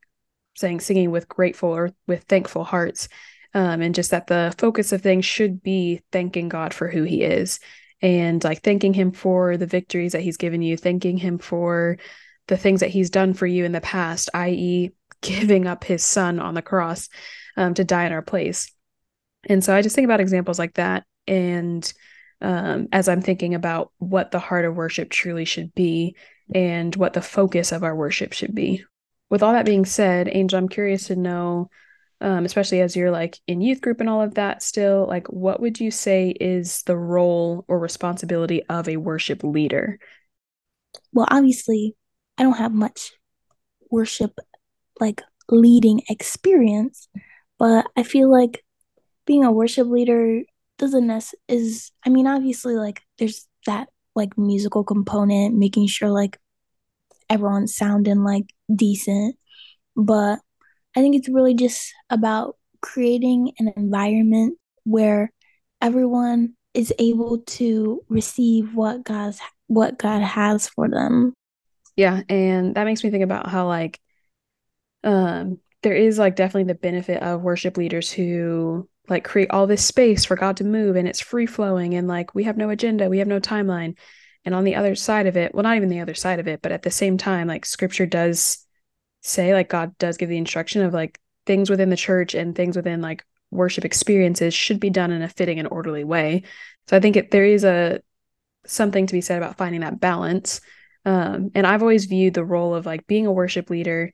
saying 0.57 0.81
singing 0.81 1.11
with 1.11 1.29
grateful 1.29 1.69
or 1.69 1.91
with 2.09 2.25
thankful 2.25 2.65
hearts 2.65 3.09
um, 3.57 3.81
and 3.81 3.95
just 3.95 4.13
that 4.13 4.29
the 4.29 4.55
focus 4.59 4.93
of 4.93 5.03
things 5.03 5.25
should 5.25 5.63
be 5.63 6.01
thanking 6.13 6.49
god 6.49 6.73
for 6.73 6.89
who 6.89 7.03
he 7.03 7.23
is 7.23 7.59
and 8.03 8.45
like 8.45 8.63
thanking 8.63 8.95
him 8.95 9.11
for 9.11 9.57
the 9.57 9.67
victories 9.67 10.13
that 10.13 10.23
he's 10.23 10.37
given 10.37 10.63
you 10.63 10.77
thanking 10.77 11.17
him 11.17 11.39
for 11.39 11.97
the 12.47 12.57
things 12.57 12.81
that 12.81 12.91
he's 12.91 13.11
done 13.11 13.35
for 13.35 13.47
you 13.47 13.65
in 13.65 13.73
the 13.73 13.81
past 13.81 14.31
i.e 14.35 14.93
giving 15.23 15.67
up 15.67 15.83
his 15.83 16.05
son 16.05 16.39
on 16.39 16.55
the 16.55 16.63
cross 16.63 17.09
um, 17.57 17.75
to 17.75 17.83
die 17.83 18.05
in 18.05 18.13
our 18.13 18.23
place 18.23 18.71
and 19.49 19.65
so 19.65 19.75
i 19.75 19.83
just 19.83 19.97
think 19.97 20.05
about 20.05 20.21
examples 20.21 20.59
like 20.59 20.75
that 20.75 21.05
and 21.27 21.93
um, 22.43 22.87
as 22.93 23.09
i'm 23.09 23.23
thinking 23.23 23.55
about 23.55 23.91
what 23.99 24.31
the 24.31 24.39
heart 24.39 24.67
of 24.67 24.77
worship 24.77 25.09
truly 25.09 25.47
should 25.47 25.75
be 25.75 26.15
and 26.55 26.95
what 26.97 27.13
the 27.13 27.23
focus 27.23 27.73
of 27.73 27.83
our 27.83 27.95
worship 27.95 28.33
should 28.33 28.55
be. 28.55 28.85
With 29.31 29.43
all 29.43 29.53
that 29.53 29.67
being 29.67 29.85
said, 29.85 30.29
Angel, 30.31 30.59
I'm 30.59 30.69
curious 30.69 31.09
to 31.09 31.17
know, 31.17 31.71
um, 32.21 32.45
especially 32.45 32.81
as 32.81 32.97
you're 32.97 33.11
like 33.11 33.39
in 33.47 33.61
youth 33.61 33.81
group 33.81 34.01
and 34.01 34.09
all 34.09 34.23
of 34.23 34.35
that 34.35 34.63
still, 34.63 35.07
like 35.07 35.27
what 35.29 35.61
would 35.61 35.81
you 35.81 35.91
say 35.91 36.31
is 36.31 36.83
the 36.83 36.97
role 36.97 37.65
or 37.69 37.79
responsibility 37.79 38.63
of 38.69 38.89
a 38.89 38.97
worship 38.97 39.45
leader? 39.45 39.99
Well, 41.13 41.27
obviously, 41.31 41.95
I 42.39 42.43
don't 42.43 42.57
have 42.57 42.73
much 42.73 43.13
worship 43.91 44.39
like 45.01 45.23
leading 45.51 46.03
experience, 46.09 47.09
but 47.59 47.87
I 47.97 48.03
feel 48.03 48.31
like 48.31 48.65
being 49.27 49.45
a 49.45 49.53
worship 49.53 49.89
leader 49.89 50.43
doesn't 50.79 51.07
nec- 51.07 51.35
is 51.49 51.91
I 52.05 52.11
mean 52.11 52.27
obviously 52.27 52.75
like 52.77 53.03
there's 53.19 53.47
that 53.67 53.89
like 54.15 54.37
musical 54.39 54.85
component, 54.85 55.57
making 55.57 55.87
sure 55.89 56.11
like 56.11 56.39
everyone's 57.29 57.77
sounding 57.77 58.25
like 58.25 58.53
decent. 58.75 59.37
But 59.97 60.41
I 60.97 61.01
think 61.01 61.15
it's 61.15 61.29
really 61.29 61.55
just 61.55 61.93
about 62.11 62.57
creating 62.81 63.53
an 63.59 63.73
environment 63.77 64.59
where 64.85 65.31
everyone 65.83 66.55
is 66.73 66.93
able 66.99 67.39
to 67.41 68.03
receive 68.09 68.75
what 68.75 69.05
God's 69.05 69.41
what 69.67 69.99
God 69.99 70.23
has 70.23 70.69
for 70.69 70.89
them. 70.89 71.35
Yeah, 71.97 72.23
and 72.29 72.75
that 72.75 72.85
makes 72.85 73.05
me 73.05 73.11
think 73.11 73.25
about 73.25 73.49
how 73.49 73.67
like 73.67 74.01
um 75.05 75.59
there 75.83 75.95
is 75.95 76.19
like 76.19 76.35
definitely 76.35 76.65
the 76.65 76.75
benefit 76.75 77.23
of 77.23 77.43
worship 77.43 77.77
leaders 77.77 78.11
who 78.11 78.89
like 79.09 79.25
create 79.25 79.51
all 79.51 79.67
this 79.67 79.85
space 79.85 80.25
for 80.25 80.35
God 80.35 80.57
to 80.57 80.65
move 80.65 80.97
and 80.97 81.07
it's 81.07 81.21
free 81.21 81.47
flowing 81.47 81.95
and 81.95 82.09
like 82.09 82.35
we 82.35 82.45
have 82.45 82.57
no 82.57 82.71
agenda, 82.71 83.09
we 83.09 83.19
have 83.19 83.29
no 83.29 83.39
timeline. 83.39 83.97
And 84.45 84.55
on 84.55 84.65
the 84.65 84.77
other 84.77 84.95
side 84.95 85.27
of 85.27 85.37
it, 85.37 85.55
well, 85.55 85.65
not 85.65 85.77
even 85.77 85.89
the 85.89 86.01
other 86.01 86.15
side 86.15 86.39
of 86.39 86.49
it, 86.49 86.63
but 86.63 86.73
at 86.73 86.83
the 86.83 86.91
same 86.91 87.19
time, 87.19 87.49
like 87.49 87.67
scripture 87.67 88.07
does 88.07 88.66
say, 89.27 89.53
like 89.55 89.69
God 89.69 89.97
does 89.99 90.17
give 90.17 90.29
the 90.29 90.37
instruction 90.37 90.83
of 90.83 90.95
like 90.95 91.19
things 91.47 91.71
within 91.71 91.91
the 91.91 91.97
church 91.97 92.35
and 92.35 92.55
things 92.55 92.77
within 92.77 93.01
like 93.01 93.25
worship 93.51 93.85
experiences 93.85 94.55
should 94.55 94.81
be 94.81 94.91
done 94.91 95.11
in 95.11 95.23
a 95.23 95.29
fitting 95.29 95.59
and 95.59 95.69
orderly 95.69 96.05
way. 96.05 96.43
So 96.89 96.97
I 96.97 97.01
think 97.01 97.17
it, 97.17 97.31
there 97.31 97.45
is 97.45 97.65
a 97.65 98.01
something 98.67 99.07
to 99.07 99.13
be 99.13 99.21
said 99.21 99.39
about 99.39 99.57
finding 99.57 99.81
that 99.83 100.01
balance. 100.01 100.61
Um, 101.05 101.51
and 101.55 101.67
I've 101.67 101.83
always 101.83 102.07
viewed 102.07 102.35
the 102.35 102.45
role 102.45 102.75
of 102.75 102.87
like 102.87 103.07
being 103.07 103.27
a 103.27 103.33
worship 103.33 103.71
leader 103.71 104.13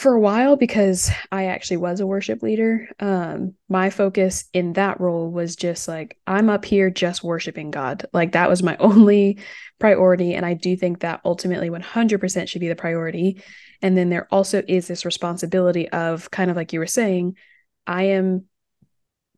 for 0.00 0.14
a 0.14 0.20
while 0.20 0.56
because 0.56 1.10
I 1.30 1.46
actually 1.46 1.76
was 1.76 2.00
a 2.00 2.06
worship 2.06 2.42
leader. 2.42 2.88
Um, 2.98 3.54
my 3.68 3.90
focus 3.90 4.46
in 4.54 4.72
that 4.72 4.98
role 4.98 5.30
was 5.30 5.56
just 5.56 5.86
like, 5.86 6.16
I'm 6.26 6.48
up 6.48 6.64
here 6.64 6.88
just 6.88 7.22
worshiping 7.22 7.70
God. 7.70 8.06
Like, 8.12 8.32
that 8.32 8.48
was 8.48 8.62
my 8.62 8.76
only 8.80 9.38
priority. 9.78 10.34
And 10.34 10.46
I 10.46 10.54
do 10.54 10.74
think 10.74 11.00
that 11.00 11.20
ultimately 11.22 11.68
100% 11.68 12.48
should 12.48 12.60
be 12.60 12.68
the 12.68 12.76
priority. 12.76 13.42
And 13.82 13.96
then 13.96 14.10
there 14.10 14.28
also 14.30 14.62
is 14.66 14.86
this 14.86 15.04
responsibility 15.04 15.88
of 15.88 16.30
kind 16.30 16.50
of 16.50 16.56
like 16.56 16.72
you 16.72 16.78
were 16.78 16.86
saying, 16.86 17.36
I 17.86 18.04
am 18.04 18.44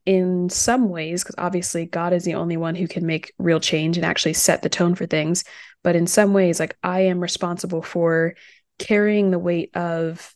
in 0.05 0.49
some 0.51 0.89
ways, 0.89 1.23
because 1.23 1.37
obviously 1.39 1.87
God 1.87 2.13
is 2.13 2.25
the 2.25 2.35
only 2.35 2.57
one 2.57 2.75
who 2.75 2.89
can 2.89 3.07
make 3.07 3.33
real 3.39 3.61
change 3.61 3.97
and 3.97 4.05
actually 4.05 4.33
set 4.33 4.63
the 4.63 4.69
tone 4.69 4.95
for 4.97 5.07
things. 5.07 5.45
But 5.85 5.95
in 5.95 6.07
some 6.07 6.33
ways, 6.33 6.59
like 6.59 6.77
I 6.83 7.03
am 7.03 7.21
responsible 7.21 7.83
for 7.83 8.35
carrying 8.79 9.31
the 9.31 9.39
weight 9.39 9.77
of 9.77 10.35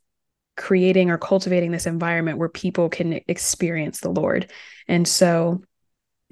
creating 0.57 1.11
or 1.11 1.19
cultivating 1.19 1.73
this 1.73 1.87
environment 1.87 2.39
where 2.39 2.49
people 2.49 2.89
can 2.89 3.21
experience 3.29 4.01
the 4.01 4.11
Lord. 4.11 4.51
And 4.89 5.07
so 5.07 5.63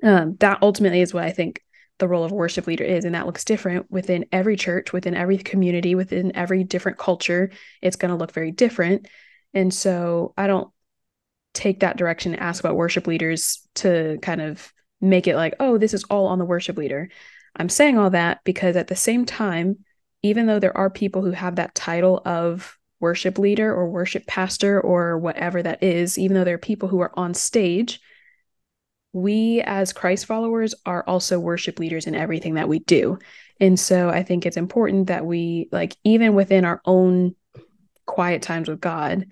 um, 0.02 0.36
that 0.36 0.62
ultimately 0.62 1.00
is 1.00 1.12
what 1.12 1.24
I 1.24 1.32
think 1.32 1.60
the 1.98 2.08
role 2.08 2.24
of 2.24 2.32
worship 2.32 2.66
leader 2.66 2.84
is. 2.84 3.04
And 3.04 3.14
that 3.14 3.26
looks 3.26 3.44
different 3.44 3.90
within 3.90 4.26
every 4.32 4.56
church, 4.56 4.92
within 4.92 5.14
every 5.14 5.38
community, 5.38 5.94
within 5.94 6.34
every 6.34 6.64
different 6.64 6.98
culture. 6.98 7.50
It's 7.82 7.96
going 7.96 8.10
to 8.10 8.16
look 8.16 8.32
very 8.32 8.50
different. 8.50 9.06
And 9.52 9.72
so 9.72 10.34
I 10.36 10.46
don't 10.46 10.70
take 11.52 11.80
that 11.80 11.96
direction 11.96 12.34
and 12.34 12.42
ask 12.42 12.62
about 12.62 12.76
worship 12.76 13.06
leaders 13.06 13.66
to 13.76 14.18
kind 14.22 14.40
of 14.40 14.72
make 15.00 15.26
it 15.26 15.36
like, 15.36 15.54
oh, 15.60 15.78
this 15.78 15.94
is 15.94 16.04
all 16.04 16.26
on 16.26 16.38
the 16.38 16.44
worship 16.44 16.76
leader. 16.76 17.08
I'm 17.56 17.68
saying 17.68 17.98
all 17.98 18.10
that 18.10 18.40
because 18.44 18.76
at 18.76 18.88
the 18.88 18.96
same 18.96 19.24
time, 19.24 19.78
even 20.22 20.46
though 20.46 20.58
there 20.58 20.76
are 20.76 20.90
people 20.90 21.22
who 21.22 21.30
have 21.30 21.56
that 21.56 21.74
title 21.74 22.20
of 22.24 22.76
worship 22.98 23.38
leader 23.38 23.72
or 23.72 23.88
worship 23.88 24.26
pastor 24.26 24.80
or 24.80 25.18
whatever 25.18 25.62
that 25.62 25.82
is, 25.82 26.18
even 26.18 26.34
though 26.34 26.44
there 26.44 26.54
are 26.54 26.58
people 26.58 26.88
who 26.88 27.00
are 27.00 27.12
on 27.14 27.34
stage, 27.34 28.00
we 29.14 29.62
as 29.62 29.92
Christ 29.92 30.26
followers 30.26 30.74
are 30.84 31.04
also 31.06 31.38
worship 31.38 31.78
leaders 31.78 32.06
in 32.06 32.16
everything 32.16 32.54
that 32.54 32.68
we 32.68 32.80
do. 32.80 33.18
And 33.60 33.78
so 33.78 34.10
I 34.10 34.24
think 34.24 34.44
it's 34.44 34.56
important 34.56 35.06
that 35.06 35.24
we, 35.24 35.68
like, 35.70 35.96
even 36.02 36.34
within 36.34 36.64
our 36.64 36.82
own 36.84 37.36
quiet 38.06 38.42
times 38.42 38.68
with 38.68 38.80
God, 38.80 39.26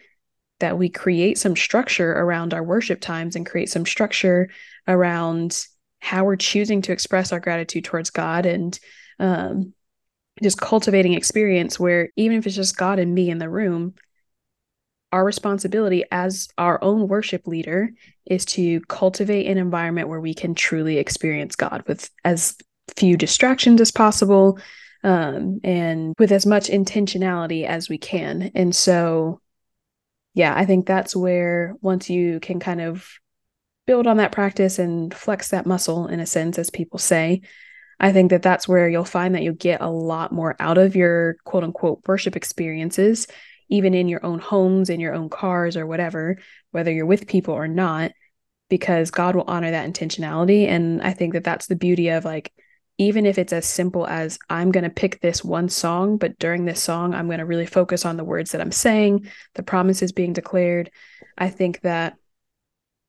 that 0.61 0.79
we 0.79 0.89
create 0.89 1.37
some 1.37 1.57
structure 1.57 2.13
around 2.13 2.55
our 2.55 2.63
worship 2.63 3.01
times 3.01 3.35
and 3.35 3.45
create 3.45 3.69
some 3.69 3.85
structure 3.85 4.49
around 4.87 5.67
how 5.99 6.25
we're 6.25 6.37
choosing 6.37 6.81
to 6.83 6.93
express 6.93 7.33
our 7.33 7.41
gratitude 7.41 7.85
towards 7.85 8.11
God 8.11 8.47
and 8.47 8.79
um, 9.19 9.75
just 10.41 10.61
cultivating 10.61 11.15
experience 11.15 11.81
where 11.81 12.11
even 12.15 12.39
if 12.39 12.47
it's 12.47 12.55
just 12.55 12.77
God 12.77 13.01
and 13.01 13.13
me 13.13 13.31
in 13.31 13.39
the 13.39 13.51
room, 13.51 13.95
our 15.13 15.25
responsibility 15.25 16.05
as 16.11 16.49
our 16.57 16.83
own 16.83 17.07
worship 17.07 17.47
leader 17.47 17.91
is 18.27 18.45
to 18.47 18.81
cultivate 18.83 19.47
an 19.47 19.59
environment 19.59 20.09
where 20.09 20.21
we 20.21 20.35
can 20.35 20.55
truly 20.55 20.99
experience 20.99 21.55
God 21.55 21.85
with 21.87 22.11
as 22.25 22.57
few 22.97 23.17
distractions 23.17 23.81
as 23.81 23.91
possible 23.91 24.59
um, 25.05 25.61
and 25.63 26.15
with 26.19 26.33
as 26.33 26.47
much 26.47 26.69
intentionality 26.69 27.67
as 27.67 27.89
we 27.89 27.99
can. 27.99 28.51
And 28.55 28.75
so, 28.75 29.41
yeah, 30.35 30.55
I 30.57 30.65
think 30.65 30.87
that's 30.87 31.15
where 31.15 31.75
once 31.83 32.09
you 32.09 32.41
can 32.41 32.59
kind 32.59 32.81
of 32.81 33.07
build 33.87 34.07
on 34.07 34.17
that 34.19 34.33
practice 34.33 34.79
and 34.79 35.13
flex 35.13 35.49
that 35.49 35.67
muscle 35.67 36.07
in 36.07 36.21
a 36.21 36.27
sense, 36.27 36.59
as 36.59 36.71
people 36.71 36.99
say, 36.99 37.43
I 38.01 38.13
think 38.13 38.31
that 38.31 38.43
that's 38.43 38.67
where 38.67 38.89
you'll 38.89 39.05
find 39.05 39.35
that 39.35 39.43
you 39.43 39.53
get 39.53 39.81
a 39.81 39.91
lot 39.91 40.33
more 40.33 40.57
out 40.59 40.79
of 40.79 40.97
your 40.97 41.37
quote 41.45 41.65
unquote 41.65 42.01
worship 42.07 42.37
experiences, 42.37 43.27
even 43.73 43.95
in 43.95 44.07
your 44.07 44.25
own 44.25 44.39
homes, 44.39 44.91
in 44.91 45.01
your 45.01 45.15
own 45.15 45.31
cars, 45.31 45.77
or 45.77 45.87
whatever, 45.87 46.37
whether 46.73 46.93
you're 46.93 47.07
with 47.07 47.27
people 47.27 47.55
or 47.55 47.67
not, 47.67 48.13
because 48.69 49.11
God 49.11 49.35
will 49.35 49.45
honor 49.49 49.71
that 49.71 49.89
intentionality. 49.91 50.69
And 50.69 51.03
I 51.03 51.15
think 51.15 51.33
that 51.33 51.43
that's 51.43 51.67
the 51.67 51.77
beauty 51.77 52.11
of 52.11 52.25
like, 52.25 52.53
even 52.99 53.25
if 53.25 53.39
it's 53.39 53.53
as 53.53 53.65
simple 53.65 54.07
as 54.07 54.39
I'm 54.51 54.71
going 54.71 54.85
to 54.85 54.91
pick 54.91 55.21
this 55.21 55.43
one 55.43 55.71
song, 55.71 56.19
but 56.19 56.39
during 56.39 56.67
this 56.67 56.83
song, 56.83 57.15
I'm 57.15 57.27
going 57.27 57.39
to 57.39 57.47
really 57.47 57.67
focus 57.67 58.05
on 58.05 58.19
the 58.19 58.25
words 58.25 58.53
that 58.53 58.61
I'm 58.61 58.73
saying, 58.73 59.27
the 59.55 59.63
promises 59.63 60.13
being 60.13 60.35
declared. 60.35 60.91
I 61.39 61.49
think 61.49 61.81
that 61.81 62.17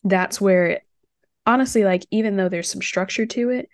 that's 0.05 0.39
where, 0.39 0.67
it, 0.67 0.83
honestly, 1.45 1.83
like, 1.83 2.05
even 2.09 2.37
though 2.37 2.47
there's 2.47 2.71
some 2.71 2.81
structure 2.81 3.25
to 3.25 3.49
it, 3.49 3.69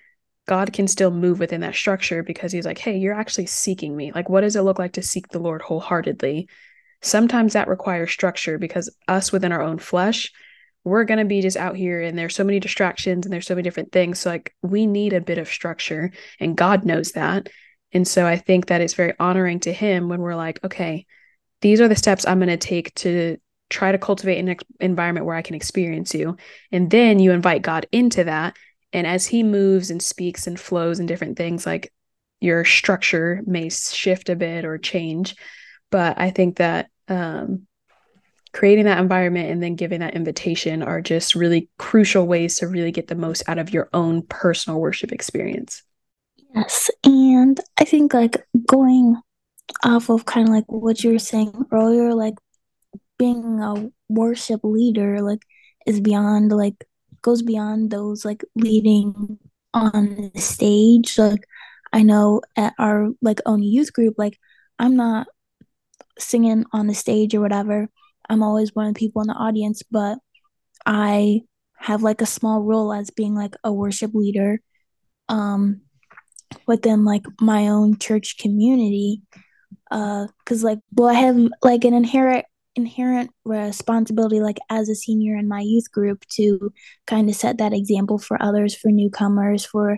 God 0.47 0.73
can 0.73 0.87
still 0.87 1.11
move 1.11 1.39
within 1.39 1.61
that 1.61 1.75
structure 1.75 2.23
because 2.23 2.51
he's 2.51 2.65
like, 2.65 2.79
hey, 2.79 2.97
you're 2.97 3.13
actually 3.13 3.45
seeking 3.45 3.95
me. 3.95 4.11
Like, 4.11 4.29
what 4.29 4.41
does 4.41 4.55
it 4.55 4.63
look 4.63 4.79
like 4.79 4.93
to 4.93 5.03
seek 5.03 5.27
the 5.27 5.37
Lord 5.37 5.61
wholeheartedly? 5.61 6.49
Sometimes 7.01 7.53
that 7.53 7.67
requires 7.67 8.11
structure 8.11 8.57
because 8.57 8.93
us 9.07 9.31
within 9.31 9.51
our 9.51 9.61
own 9.61 9.77
flesh, 9.77 10.31
we're 10.83 11.03
going 11.03 11.19
to 11.19 11.25
be 11.25 11.41
just 11.41 11.57
out 11.57 11.75
here 11.75 12.01
and 12.01 12.17
there's 12.17 12.35
so 12.35 12.43
many 12.43 12.59
distractions 12.59 13.25
and 13.25 13.33
there's 13.33 13.47
so 13.47 13.55
many 13.55 13.63
different 13.63 13.91
things. 13.91 14.19
So, 14.19 14.29
like, 14.29 14.55
we 14.61 14.85
need 14.85 15.13
a 15.13 15.21
bit 15.21 15.37
of 15.37 15.47
structure 15.47 16.11
and 16.39 16.57
God 16.57 16.85
knows 16.85 17.13
that. 17.13 17.49
And 17.91 18.07
so, 18.07 18.25
I 18.25 18.37
think 18.37 18.67
that 18.67 18.81
it's 18.81 18.93
very 18.93 19.13
honoring 19.19 19.59
to 19.61 19.73
Him 19.73 20.09
when 20.09 20.21
we're 20.21 20.35
like, 20.35 20.63
okay, 20.63 21.05
these 21.61 21.81
are 21.81 21.87
the 21.87 21.95
steps 21.95 22.25
I'm 22.25 22.39
going 22.39 22.49
to 22.49 22.57
take 22.57 22.93
to 22.95 23.37
try 23.69 23.91
to 23.91 23.97
cultivate 23.97 24.39
an 24.39 24.49
ex- 24.49 24.63
environment 24.79 25.25
where 25.25 25.35
I 25.35 25.41
can 25.41 25.55
experience 25.55 26.13
you. 26.13 26.37
And 26.71 26.89
then 26.89 27.19
you 27.19 27.31
invite 27.31 27.61
God 27.61 27.85
into 27.91 28.23
that 28.23 28.57
and 28.93 29.05
as 29.05 29.27
he 29.27 29.43
moves 29.43 29.91
and 29.91 30.01
speaks 30.01 30.47
and 30.47 30.59
flows 30.59 30.99
and 30.99 31.07
different 31.07 31.37
things, 31.37 31.65
like 31.65 31.93
your 32.39 32.65
structure 32.65 33.41
may 33.45 33.69
shift 33.69 34.29
a 34.29 34.35
bit 34.35 34.65
or 34.65 34.77
change. 34.77 35.35
But 35.91 36.19
I 36.19 36.29
think 36.29 36.57
that 36.57 36.89
um, 37.07 37.67
creating 38.53 38.85
that 38.85 38.99
environment 38.99 39.49
and 39.49 39.61
then 39.61 39.75
giving 39.75 39.99
that 39.99 40.15
invitation 40.15 40.81
are 40.81 41.01
just 41.01 41.35
really 41.35 41.69
crucial 41.77 42.27
ways 42.27 42.57
to 42.57 42.67
really 42.67 42.91
get 42.91 43.07
the 43.07 43.15
most 43.15 43.43
out 43.47 43.59
of 43.59 43.71
your 43.71 43.89
own 43.93 44.23
personal 44.23 44.79
worship 44.79 45.11
experience. 45.11 45.83
Yes. 46.55 46.89
And 47.03 47.59
I 47.79 47.85
think 47.85 48.13
like 48.13 48.37
going 48.65 49.15
off 49.83 50.09
of 50.09 50.25
kind 50.25 50.47
of 50.47 50.53
like 50.53 50.65
what 50.67 51.03
you 51.03 51.11
were 51.11 51.19
saying 51.19 51.53
earlier, 51.71 52.13
like 52.15 52.35
being 53.17 53.59
a 53.61 53.89
worship 54.07 54.61
leader, 54.63 55.21
like 55.21 55.43
is 55.85 55.99
beyond 56.01 56.51
like 56.51 56.85
goes 57.21 57.41
beyond 57.43 57.91
those 57.91 58.25
like 58.25 58.43
leading 58.55 59.37
on 59.73 60.31
the 60.33 60.41
stage. 60.41 61.19
Like 61.19 61.45
I 61.93 62.01
know 62.01 62.41
at 62.55 62.73
our 62.79 63.09
like 63.21 63.41
own 63.45 63.61
youth 63.61 63.93
group, 63.93 64.15
like 64.17 64.39
I'm 64.79 64.95
not 64.95 65.27
singing 66.19 66.65
on 66.71 66.87
the 66.87 66.93
stage 66.93 67.33
or 67.33 67.41
whatever. 67.41 67.89
I'm 68.29 68.43
always 68.43 68.75
one 68.75 68.87
of 68.87 68.93
the 68.93 68.99
people 68.99 69.21
in 69.21 69.27
the 69.27 69.33
audience, 69.33 69.81
but 69.89 70.19
I 70.85 71.41
have 71.77 72.03
like 72.03 72.21
a 72.21 72.25
small 72.25 72.61
role 72.61 72.93
as 72.93 73.09
being 73.09 73.35
like 73.35 73.55
a 73.63 73.71
worship 73.71 74.13
leader 74.13 74.61
um 75.29 75.81
within 76.67 77.05
like 77.05 77.23
my 77.39 77.67
own 77.69 77.97
church 77.97 78.37
community 78.37 79.21
uh 79.91 80.27
cuz 80.45 80.63
like 80.63 80.79
well 80.93 81.09
I 81.09 81.13
have 81.13 81.37
like 81.63 81.85
an 81.85 81.93
inherent 81.93 82.45
inherent 82.75 83.31
responsibility 83.45 84.39
like 84.39 84.59
as 84.69 84.89
a 84.89 84.95
senior 84.95 85.35
in 85.37 85.47
my 85.47 85.61
youth 85.61 85.91
group 85.91 86.25
to 86.35 86.71
kind 87.07 87.29
of 87.29 87.35
set 87.35 87.57
that 87.57 87.73
example 87.73 88.17
for 88.17 88.41
others 88.41 88.75
for 88.75 88.89
newcomers 88.89 89.65
for 89.65 89.97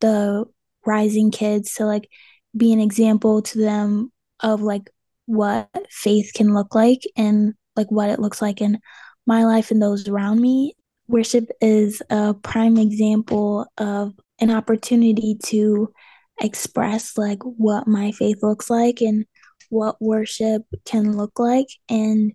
the 0.00 0.44
rising 0.86 1.30
kids 1.30 1.74
to 1.74 1.86
like 1.86 2.08
be 2.56 2.72
an 2.72 2.80
example 2.80 3.42
to 3.42 3.58
them 3.58 4.12
of 4.40 4.60
like 4.62 4.90
what 5.26 5.68
faith 5.90 6.32
can 6.34 6.54
look 6.54 6.74
like 6.74 7.02
and 7.16 7.54
like 7.76 7.90
what 7.90 8.10
it 8.10 8.18
looks 8.20 8.42
like 8.42 8.60
in 8.60 8.78
my 9.26 9.44
life 9.44 9.70
and 9.70 9.80
those 9.80 10.08
around 10.08 10.40
me. 10.40 10.74
Worship 11.08 11.50
is 11.60 12.02
a 12.10 12.34
prime 12.34 12.76
example 12.76 13.66
of 13.78 14.14
an 14.40 14.50
opportunity 14.50 15.36
to 15.46 15.92
express 16.40 17.16
like 17.18 17.42
what 17.42 17.86
my 17.86 18.12
faith 18.12 18.42
looks 18.42 18.70
like 18.70 19.00
and 19.00 19.26
what 19.68 20.00
worship 20.00 20.62
can 20.84 21.16
look 21.16 21.38
like. 21.38 21.68
And 21.88 22.32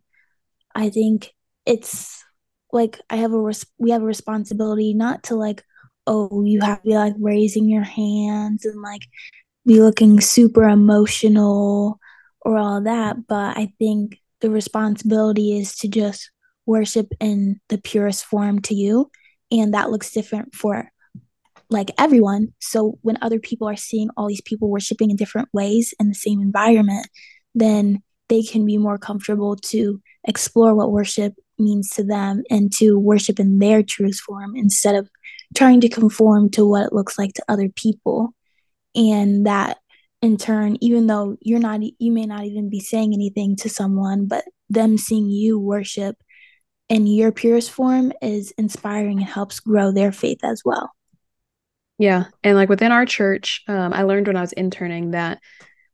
i 0.77 0.89
think 0.89 1.33
it's 1.65 2.23
like 2.71 3.01
i 3.09 3.17
have 3.17 3.33
a 3.33 3.39
res- 3.39 3.65
we 3.79 3.91
have 3.91 4.03
a 4.03 4.05
responsibility 4.05 4.93
not 4.93 5.23
to 5.23 5.35
like 5.35 5.63
oh 6.05 6.43
you 6.43 6.61
have 6.61 6.81
to 6.83 6.89
be 6.89 6.95
like 6.95 7.15
raising 7.19 7.67
your 7.67 7.83
hands 7.83 8.63
and 8.65 8.81
like 8.81 9.01
be 9.65 9.81
looking 9.81 10.21
super 10.21 10.63
emotional 10.63 11.99
or 12.47 12.57
all 12.57 12.81
that 12.81 13.27
but 13.27 13.57
i 13.57 13.71
think 13.79 14.19
the 14.41 14.49
responsibility 14.49 15.57
is 15.57 15.75
to 15.75 15.87
just 15.87 16.31
worship 16.65 17.07
in 17.19 17.59
the 17.69 17.77
purest 17.77 18.25
form 18.25 18.59
to 18.59 18.75
you 18.75 19.09
and 19.51 19.73
that 19.73 19.89
looks 19.89 20.11
different 20.11 20.53
for 20.53 20.91
like 21.69 21.91
everyone. 21.97 22.53
So 22.59 22.97
when 23.01 23.17
other 23.21 23.39
people 23.39 23.67
are 23.67 23.75
seeing 23.75 24.09
all 24.15 24.27
these 24.27 24.41
people 24.41 24.69
worshiping 24.69 25.11
in 25.11 25.17
different 25.17 25.49
ways 25.53 25.93
in 25.99 26.07
the 26.09 26.15
same 26.15 26.41
environment, 26.41 27.07
then 27.55 28.01
they 28.29 28.43
can 28.43 28.65
be 28.65 28.77
more 28.77 28.97
comfortable 28.97 29.55
to 29.55 30.01
explore 30.25 30.75
what 30.75 30.91
worship 30.91 31.33
means 31.57 31.89
to 31.91 32.03
them 32.03 32.43
and 32.49 32.71
to 32.75 32.99
worship 32.99 33.39
in 33.39 33.59
their 33.59 33.81
truest 33.83 34.21
form 34.21 34.55
instead 34.55 34.95
of 34.95 35.09
trying 35.55 35.81
to 35.81 35.89
conform 35.89 36.49
to 36.51 36.65
what 36.65 36.85
it 36.85 36.93
looks 36.93 37.17
like 37.17 37.33
to 37.33 37.43
other 37.47 37.69
people. 37.69 38.33
And 38.95 39.45
that 39.45 39.77
in 40.21 40.37
turn, 40.37 40.77
even 40.81 41.07
though 41.07 41.37
you're 41.41 41.59
not, 41.59 41.81
you 41.99 42.11
may 42.11 42.25
not 42.25 42.45
even 42.45 42.69
be 42.69 42.79
saying 42.79 43.13
anything 43.13 43.55
to 43.57 43.69
someone, 43.69 44.27
but 44.27 44.45
them 44.69 44.97
seeing 44.97 45.29
you 45.29 45.59
worship 45.59 46.15
in 46.89 47.05
your 47.05 47.31
purest 47.31 47.71
form 47.71 48.11
is 48.21 48.51
inspiring 48.57 49.19
and 49.19 49.27
helps 49.27 49.59
grow 49.59 49.91
their 49.91 50.11
faith 50.11 50.39
as 50.43 50.61
well. 50.63 50.91
Yeah. 51.97 52.25
And 52.43 52.55
like 52.55 52.69
within 52.69 52.91
our 52.91 53.05
church, 53.05 53.63
um, 53.67 53.93
I 53.93 54.03
learned 54.03 54.27
when 54.27 54.37
I 54.37 54.41
was 54.41 54.53
interning 54.53 55.11
that 55.11 55.39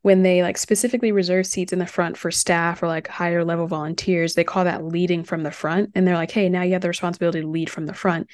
when 0.02 0.22
they 0.22 0.44
like 0.44 0.58
specifically 0.58 1.14
reserve 1.14 1.46
seats 1.46 1.72
in 1.72 1.80
the 1.80 1.88
front 1.88 2.18
for 2.18 2.30
staff 2.30 2.84
or 2.84 2.88
like 2.88 3.08
higher 3.08 3.46
level 3.46 3.68
volunteers, 3.68 4.36
they 4.36 4.44
call 4.44 4.66
that 4.66 4.84
leading 4.84 5.24
from 5.24 5.44
the 5.44 5.52
front. 5.52 5.92
And 5.96 6.06
they're 6.06 6.16
like, 6.16 6.32
hey, 6.32 6.50
now 6.50 6.62
you 6.62 6.74
have 6.74 6.82
the 6.82 6.90
responsibility 6.90 7.42
to 7.42 7.48
lead 7.48 7.70
from 7.70 7.86
the 7.86 7.94
front. 7.94 8.30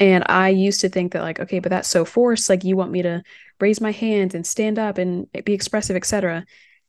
And 0.00 0.24
I 0.28 0.48
used 0.50 0.80
to 0.82 0.88
think 0.88 1.12
that 1.12 1.22
like, 1.22 1.40
okay, 1.40 1.58
but 1.58 1.70
that's 1.70 1.88
so 1.88 2.04
forced. 2.04 2.48
Like 2.48 2.64
you 2.64 2.76
want 2.76 2.92
me 2.92 3.02
to 3.02 3.22
raise 3.60 3.80
my 3.80 3.92
hands 3.92 4.34
and 4.34 4.46
stand 4.46 4.78
up 4.78 4.98
and 4.98 5.26
be 5.44 5.52
expressive, 5.52 5.96
etc. 5.96 6.44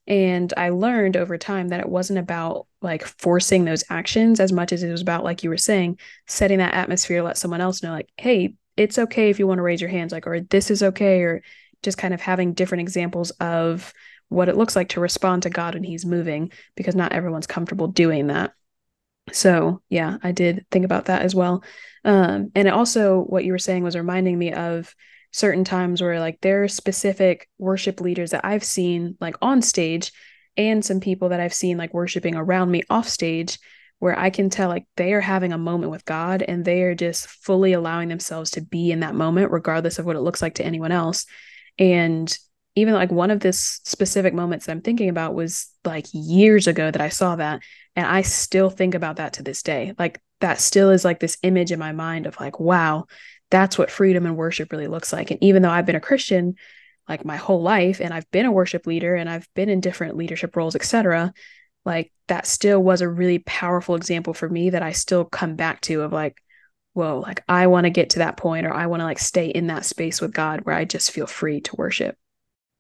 And 0.07 0.53
I 0.57 0.69
learned 0.69 1.17
over 1.17 1.37
time 1.37 1.69
that 1.69 1.79
it 1.79 1.89
wasn't 1.89 2.19
about 2.19 2.67
like 2.81 3.05
forcing 3.05 3.65
those 3.65 3.83
actions 3.89 4.39
as 4.39 4.51
much 4.51 4.71
as 4.71 4.83
it 4.83 4.91
was 4.91 5.01
about, 5.01 5.23
like 5.23 5.43
you 5.43 5.49
were 5.49 5.57
saying, 5.57 5.99
setting 6.27 6.59
that 6.59 6.73
atmosphere 6.73 7.17
to 7.19 7.23
let 7.23 7.37
someone 7.37 7.61
else 7.61 7.83
know, 7.83 7.91
like, 7.91 8.09
hey, 8.17 8.55
it's 8.77 8.97
okay 8.97 9.29
if 9.29 9.39
you 9.39 9.45
want 9.45 9.59
to 9.59 9.63
raise 9.63 9.81
your 9.81 9.89
hands 9.89 10.11
like 10.11 10.25
or 10.25 10.39
this 10.39 10.71
is 10.71 10.81
okay 10.81 11.21
or 11.21 11.43
just 11.83 11.97
kind 11.97 12.13
of 12.13 12.21
having 12.21 12.53
different 12.53 12.81
examples 12.81 13.31
of 13.31 13.93
what 14.29 14.47
it 14.47 14.55
looks 14.55 14.75
like 14.75 14.89
to 14.89 14.99
respond 14.99 15.43
to 15.43 15.49
God 15.49 15.73
when 15.73 15.83
he's 15.83 16.05
moving 16.05 16.51
because 16.75 16.95
not 16.95 17.11
everyone's 17.11 17.47
comfortable 17.47 17.87
doing 17.87 18.27
that. 18.27 18.53
So, 19.31 19.81
yeah, 19.89 20.17
I 20.23 20.31
did 20.31 20.65
think 20.71 20.85
about 20.85 21.05
that 21.05 21.21
as 21.21 21.35
well. 21.35 21.63
Um, 22.05 22.51
and 22.55 22.67
also 22.69 23.21
what 23.21 23.43
you 23.43 23.51
were 23.51 23.59
saying 23.59 23.83
was 23.83 23.95
reminding 23.95 24.37
me 24.37 24.53
of 24.53 24.93
certain 25.31 25.63
times 25.63 26.01
where 26.01 26.19
like 26.19 26.39
there 26.41 26.63
are 26.63 26.67
specific 26.67 27.49
worship 27.57 28.01
leaders 28.01 28.31
that 28.31 28.45
I've 28.45 28.63
seen 28.63 29.15
like 29.19 29.35
on 29.41 29.61
stage 29.61 30.11
and 30.57 30.83
some 30.83 30.99
people 30.99 31.29
that 31.29 31.39
I've 31.39 31.53
seen 31.53 31.77
like 31.77 31.93
worshiping 31.93 32.35
around 32.35 32.71
me 32.71 32.83
off 32.89 33.07
stage 33.07 33.59
where 33.99 34.17
I 34.17 34.29
can 34.29 34.49
tell 34.49 34.69
like 34.69 34.85
they 34.95 35.13
are 35.13 35.21
having 35.21 35.53
a 35.53 35.57
moment 35.57 35.91
with 35.91 36.05
God 36.05 36.41
and 36.41 36.63
they 36.63 36.81
are 36.83 36.95
just 36.95 37.27
fully 37.27 37.73
allowing 37.73 38.07
themselves 38.07 38.51
to 38.51 38.61
be 38.61 38.91
in 38.91 39.01
that 39.01 39.13
moment, 39.13 39.51
regardless 39.51 39.99
of 39.99 40.05
what 40.05 40.15
it 40.15 40.21
looks 40.21 40.41
like 40.41 40.55
to 40.55 40.65
anyone 40.65 40.91
else. 40.91 41.25
And 41.77 42.35
even 42.75 42.93
like 42.93 43.11
one 43.11 43.29
of 43.29 43.41
this 43.41 43.81
specific 43.83 44.33
moments 44.33 44.65
that 44.65 44.71
I'm 44.71 44.81
thinking 44.81 45.09
about 45.09 45.35
was 45.35 45.69
like 45.83 46.05
years 46.13 46.65
ago 46.65 46.89
that 46.89 47.01
I 47.01 47.09
saw 47.09 47.35
that. 47.35 47.61
And 47.95 48.05
I 48.05 48.21
still 48.21 48.69
think 48.69 48.95
about 48.95 49.17
that 49.17 49.33
to 49.33 49.43
this 49.43 49.63
day. 49.63 49.93
Like 49.97 50.21
that 50.41 50.59
still 50.59 50.89
is 50.89 51.03
like 51.03 51.19
this 51.19 51.37
image 51.43 51.71
in 51.71 51.79
my 51.79 51.91
mind 51.91 52.25
of 52.25 52.39
like, 52.39 52.59
wow, 52.59 53.05
that's 53.49 53.77
what 53.77 53.91
freedom 53.91 54.25
and 54.25 54.37
worship 54.37 54.71
really 54.71 54.87
looks 54.87 55.11
like. 55.11 55.31
And 55.31 55.43
even 55.43 55.61
though 55.61 55.69
I've 55.69 55.85
been 55.85 55.95
a 55.95 56.01
Christian 56.01 56.55
like 57.07 57.25
my 57.25 57.37
whole 57.37 57.61
life 57.61 57.99
and 57.99 58.13
I've 58.13 58.29
been 58.29 58.45
a 58.45 58.51
worship 58.51 58.85
leader 58.85 59.15
and 59.15 59.27
I've 59.29 59.47
been 59.55 59.67
in 59.67 59.81
different 59.81 60.15
leadership 60.15 60.55
roles, 60.55 60.75
etc., 60.75 61.33
like 61.83 62.11
that 62.27 62.45
still 62.45 62.81
was 62.81 63.01
a 63.01 63.09
really 63.09 63.39
powerful 63.39 63.95
example 63.95 64.33
for 64.33 64.47
me 64.47 64.69
that 64.69 64.83
I 64.83 64.91
still 64.91 65.25
come 65.25 65.55
back 65.55 65.81
to 65.81 66.01
of 66.03 66.13
like, 66.13 66.37
whoa, 66.93 67.19
like 67.19 67.43
I 67.47 67.67
want 67.67 67.85
to 67.85 67.89
get 67.89 68.11
to 68.11 68.19
that 68.19 68.37
point 68.37 68.67
or 68.67 68.73
I 68.73 68.85
want 68.85 68.99
to 68.99 69.05
like 69.05 69.19
stay 69.19 69.47
in 69.47 69.67
that 69.67 69.85
space 69.85 70.21
with 70.21 70.33
God 70.33 70.61
where 70.61 70.75
I 70.75 70.85
just 70.85 71.11
feel 71.11 71.25
free 71.25 71.61
to 71.61 71.75
worship. 71.75 72.15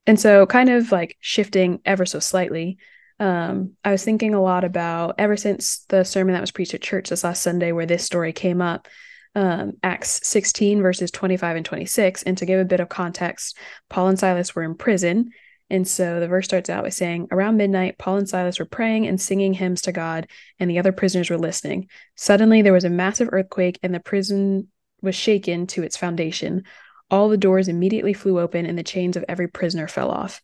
And 0.05 0.19
so 0.19 0.45
kind 0.45 0.69
of 0.69 0.91
like 0.91 1.17
shifting 1.19 1.81
ever 1.85 2.05
so 2.05 2.19
slightly, 2.19 2.77
um, 3.19 3.73
I 3.83 3.91
was 3.91 4.03
thinking 4.03 4.33
a 4.33 4.41
lot 4.41 4.63
about 4.63 5.15
ever 5.17 5.35
since 5.37 5.85
the 5.89 6.03
sermon 6.03 6.33
that 6.33 6.41
was 6.41 6.51
preached 6.51 6.73
at 6.73 6.81
church 6.81 7.09
this 7.09 7.23
last 7.23 7.43
Sunday 7.43 7.71
where 7.71 7.85
this 7.85 8.05
story 8.05 8.31
came 8.33 8.61
up, 8.61 8.87
um, 9.35 9.73
Acts 9.83 10.21
16 10.23 10.81
verses 10.81 11.11
25 11.11 11.57
and 11.57 11.65
26. 11.65 12.23
And 12.23 12.37
to 12.37 12.45
give 12.45 12.59
a 12.59 12.65
bit 12.65 12.79
of 12.79 12.89
context, 12.89 13.57
Paul 13.89 14.07
and 14.09 14.19
Silas 14.19 14.55
were 14.55 14.63
in 14.63 14.75
prison 14.75 15.31
And 15.69 15.87
so 15.87 16.19
the 16.19 16.27
verse 16.27 16.45
starts 16.45 16.69
out 16.69 16.83
by 16.83 16.89
saying, 16.89 17.27
Around 17.31 17.57
midnight, 17.57 17.97
Paul 17.97 18.17
and 18.17 18.29
Silas 18.29 18.59
were 18.59 18.65
praying 18.65 19.07
and 19.07 19.21
singing 19.21 19.53
hymns 19.53 19.81
to 19.83 19.91
God, 19.91 20.27
and 20.59 20.69
the 20.69 20.79
other 20.79 20.91
prisoners 20.91 21.29
were 21.29 21.37
listening. 21.37 21.89
Suddenly, 22.15 22.61
there 22.63 22.73
was 22.73 22.85
a 22.85 22.89
massive 22.89 23.29
earthquake, 23.31 23.79
and 23.83 23.93
the 23.93 23.99
prison 23.99 24.69
was 25.01 25.15
shaken 25.15 25.67
to 25.67 25.83
its 25.83 25.95
foundation. 25.97 26.63
All 27.11 27.29
the 27.29 27.37
doors 27.37 27.67
immediately 27.67 28.13
flew 28.13 28.39
open, 28.39 28.65
and 28.65 28.77
the 28.77 28.83
chains 28.83 29.15
of 29.15 29.25
every 29.27 29.47
prisoner 29.47 29.87
fell 29.87 30.09
off. 30.09 30.41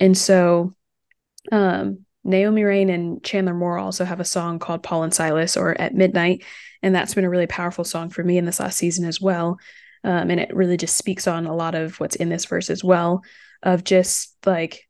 And 0.00 0.18
so, 0.18 0.74
um, 1.52 2.04
Naomi 2.24 2.64
Raine 2.64 2.90
and 2.90 3.22
Chandler 3.22 3.54
Moore 3.54 3.78
also 3.78 4.04
have 4.04 4.20
a 4.20 4.24
song 4.24 4.58
called 4.58 4.82
Paul 4.82 5.02
and 5.02 5.14
Silas 5.14 5.56
or 5.56 5.78
At 5.80 5.94
Midnight. 5.94 6.44
And 6.82 6.94
that's 6.94 7.14
been 7.14 7.24
a 7.24 7.30
really 7.30 7.46
powerful 7.46 7.84
song 7.84 8.10
for 8.10 8.24
me 8.24 8.38
in 8.38 8.44
this 8.44 8.60
last 8.60 8.78
season 8.78 9.04
as 9.04 9.20
well. 9.20 9.58
Um, 10.02 10.30
and 10.30 10.40
it 10.40 10.54
really 10.54 10.76
just 10.76 10.96
speaks 10.96 11.26
on 11.26 11.46
a 11.46 11.54
lot 11.54 11.74
of 11.74 11.98
what's 12.00 12.16
in 12.16 12.28
this 12.28 12.44
verse 12.44 12.70
as 12.70 12.84
well 12.84 13.22
of 13.62 13.84
just 13.84 14.36
like 14.46 14.86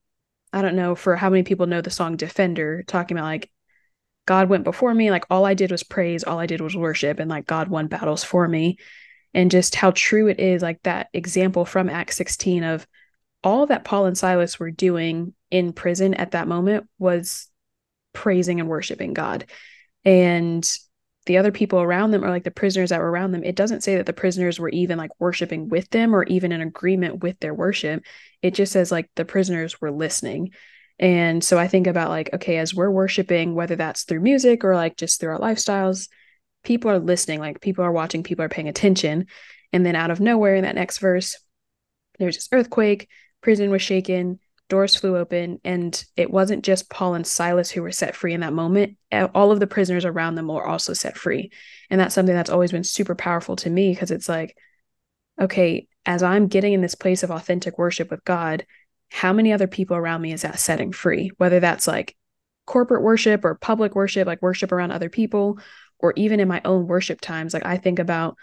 I 0.53 0.63
don't 0.63 0.77
know 0.77 0.95
for 0.95 1.17
how 1.17 1.31
many 1.31 1.43
people 1.43 1.67
know 1.67 1.81
the 1.81 1.91
song 1.91 2.17
Defender 2.17 2.85
talking 2.87 3.17
about 3.17 3.27
like 3.27 3.51
God 4.27 4.49
went 4.49 4.65
before 4.65 4.93
me 4.93 5.11
like 5.11 5.25
all 5.31 5.45
I 5.45 5.55
did 5.55 5.71
was 5.71 5.83
praise 5.83 6.25
all 6.25 6.39
I 6.39 6.47
did 6.47 6.61
was 6.61 6.77
worship 6.77 7.21
and 7.21 7.31
like 7.31 7.47
God 7.47 7.69
won 7.69 7.87
battles 7.87 8.25
for 8.25 8.47
me 8.47 8.79
and 9.33 9.51
just 9.51 9.75
how 9.75 9.91
true 9.93 10.29
it 10.29 10.41
is 10.41 10.63
like 10.63 10.83
that 10.83 11.09
example 11.13 11.65
from 11.65 11.89
Acts 11.89 12.17
16 12.17 12.65
of 12.65 12.87
all 13.45 13.67
that 13.67 13.85
Paul 13.85 14.07
and 14.07 14.17
Silas 14.17 14.59
were 14.59 14.71
doing 14.71 15.35
in 15.51 15.73
prison 15.73 16.15
at 16.15 16.33
that 16.33 16.49
moment 16.49 16.89
was 16.99 17.47
praising 18.15 18.59
and 18.59 18.69
worshiping 18.69 19.13
God. 19.13 19.45
And 20.05 20.69
the 21.27 21.39
other 21.39 21.53
people 21.53 21.81
around 21.81 22.11
them 22.11 22.25
or 22.25 22.31
like 22.31 22.45
the 22.45 22.51
prisoners 22.51 22.91
that 22.91 23.01
were 23.01 23.11
around 23.11 23.33
them 23.33 23.45
it 23.45 23.57
doesn't 23.57 23.83
say 23.83 23.97
that 23.97 24.07
the 24.07 24.13
prisoners 24.13 24.61
were 24.61 24.69
even 24.71 24.99
like 24.99 25.11
worshiping 25.19 25.69
with 25.69 25.89
them 25.91 26.15
or 26.15 26.25
even 26.25 26.53
in 26.53 26.61
agreement 26.61 27.23
with 27.23 27.39
their 27.41 27.55
worship. 27.55 28.05
It 28.43 28.55
just 28.55 28.73
says 28.73 28.91
like 28.91 29.11
the 29.15 29.25
prisoners 29.25 29.81
were 29.81 29.91
listening. 29.91 30.51
And 30.99 31.43
so 31.43 31.59
i 31.59 31.67
think 31.67 31.87
about 31.87 32.11
like 32.11 32.31
okay 32.35 32.59
as 32.59 32.75
we're 32.75 32.91
worshiping 32.91 33.55
whether 33.55 33.75
that's 33.75 34.05
through 34.05 34.21
music 34.21 34.65
or 34.65 34.77
like 34.77 34.97
just 34.97 35.19
through 35.19 35.33
our 35.33 35.41
lifestyles 35.41 36.09
people 36.63 36.91
are 36.91 37.01
listening 37.01 37.41
like 37.41 37.61
people 37.61 37.85
are 37.85 37.93
watching 37.93 38.23
people 38.23 38.45
are 38.45 38.49
paying 38.49 38.69
attention. 38.69 39.27
And 39.73 39.85
then 39.85 39.97
out 39.97 40.11
of 40.11 40.21
nowhere 40.21 40.55
in 40.55 40.65
that 40.65 40.77
next 40.77 40.99
verse 40.99 41.37
there's 42.19 42.37
this 42.37 42.49
earthquake 42.53 43.09
prison 43.45 43.71
was 43.71 43.83
shaken 43.83 44.41
doors 44.71 44.97
flew 44.97 45.19
open 45.19 45.61
and 45.65 46.03
it 46.17 46.31
wasn't 46.31 46.65
just 46.65 46.89
Paul 46.89 47.13
and 47.13 47.27
Silas 47.27 47.71
who 47.71 47.83
were 47.83 47.93
set 47.93 48.17
free 48.17 48.33
in 48.33 48.41
that 48.41 48.55
moment. 48.55 48.97
All 49.35 49.53
of 49.53 49.61
the 49.61 49.67
prisoners 49.67 50.07
around 50.07 50.35
them 50.35 50.49
were 50.49 50.67
also 50.67 50.95
set 50.95 51.19
free. 51.19 51.53
And 51.91 52.01
that's 52.01 52.15
something 52.15 52.35
that's 52.35 52.49
always 52.49 52.73
been 52.73 52.85
super 52.85 53.15
powerful 53.15 53.55
to 53.57 53.69
me 53.69 53.93
because 53.93 54.11
it's 54.11 54.31
like 54.31 54.57
okay 55.39 55.87
as 56.07 56.23
I'm 56.23 56.47
getting 56.47 56.73
in 56.73 56.81
this 56.81 56.95
place 56.95 57.23
of 57.23 57.31
authentic 57.31 57.77
worship 57.77 58.11
with 58.11 58.25
God 58.25 58.65
how 59.11 59.35
many 59.35 59.53
other 59.53 59.67
people 59.67 59.99
around 59.99 60.23
me 60.23 60.33
is 60.33 60.43
that 60.43 60.59
setting 60.59 60.91
free? 60.91 61.31
Whether 61.37 61.61
that's 61.61 61.87
like 61.87 62.17
corporate 62.65 63.03
worship 63.03 63.45
or 63.45 63.57
public 63.57 63.95
worship 63.95 64.27
like 64.27 64.41
worship 64.41 64.73
around 64.73 64.91
other 64.91 65.11
people 65.11 65.59
or 65.99 66.15
even 66.17 66.41
in 66.41 66.49
my 66.49 66.63
own 66.65 66.87
worship 66.87 67.21
times 67.21 67.53
like 67.53 67.67
I 67.67 67.77
think 67.77 67.99
about 67.99 68.39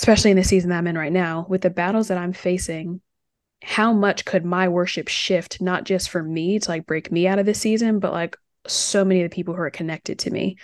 especially 0.00 0.32
in 0.32 0.36
the 0.36 0.42
season 0.42 0.70
that 0.70 0.78
I'm 0.78 0.88
in 0.88 0.98
right 0.98 1.12
now 1.12 1.46
with 1.48 1.60
the 1.60 1.70
battles 1.70 2.08
that 2.08 2.18
I'm 2.18 2.32
facing 2.32 3.00
how 3.62 3.92
much 3.92 4.24
could 4.24 4.44
my 4.44 4.68
worship 4.68 5.08
shift 5.08 5.60
not 5.60 5.84
just 5.84 6.10
for 6.10 6.22
me 6.22 6.58
to 6.58 6.70
like 6.70 6.86
break 6.86 7.10
me 7.10 7.26
out 7.26 7.38
of 7.38 7.46
this 7.46 7.60
season 7.60 7.98
but 7.98 8.12
like 8.12 8.36
so 8.66 9.04
many 9.04 9.22
of 9.22 9.30
the 9.30 9.34
people 9.34 9.54
who 9.54 9.60
are 9.62 9.70
connected 9.70 10.20
to 10.20 10.30
me. 10.30 10.56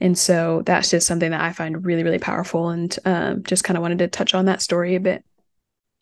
And 0.00 0.16
so 0.16 0.62
that's 0.64 0.90
just 0.90 1.06
something 1.06 1.30
that 1.30 1.42
i 1.42 1.52
find 1.52 1.84
really 1.84 2.04
really 2.04 2.18
powerful 2.18 2.70
and 2.70 2.96
um, 3.04 3.42
just 3.42 3.64
kind 3.64 3.76
of 3.76 3.82
wanted 3.82 3.98
to 3.98 4.08
touch 4.08 4.34
on 4.34 4.46
that 4.46 4.62
story 4.62 4.94
a 4.94 5.00
bit. 5.00 5.24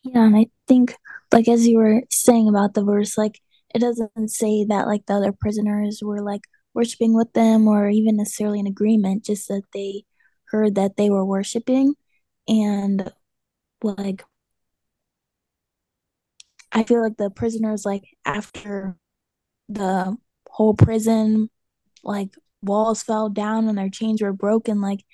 Yeah 0.02 0.24
and 0.24 0.36
i 0.36 0.46
think 0.66 0.94
like 1.32 1.48
as 1.48 1.66
you 1.66 1.78
were 1.78 2.02
saying 2.10 2.48
about 2.48 2.74
the 2.74 2.84
verse 2.84 3.18
like 3.18 3.40
it 3.74 3.80
doesn't 3.80 4.28
say 4.28 4.64
that 4.64 4.86
like 4.86 5.04
the 5.06 5.14
other 5.14 5.32
prisoners 5.32 6.00
were 6.02 6.22
like 6.22 6.42
worshiping 6.74 7.14
with 7.14 7.32
them 7.32 7.66
or 7.66 7.88
even 7.88 8.16
necessarily 8.16 8.60
in 8.60 8.66
agreement 8.66 9.24
just 9.24 9.48
that 9.48 9.64
they 9.74 10.04
heard 10.44 10.76
that 10.76 10.96
they 10.96 11.10
were 11.10 11.24
worshiping 11.24 11.94
and 12.46 13.12
like 13.82 14.24
I 16.72 16.84
feel 16.84 17.02
like 17.02 17.16
the 17.16 17.30
prisoners, 17.30 17.84
like 17.84 18.04
after 18.24 18.96
the 19.68 20.16
whole 20.50 20.74
prison, 20.74 21.50
like 22.02 22.30
walls 22.62 23.02
fell 23.02 23.28
down 23.28 23.68
and 23.68 23.78
their 23.78 23.90
chains 23.90 24.22
were 24.22 24.32
broken, 24.32 24.80
like 24.80 25.04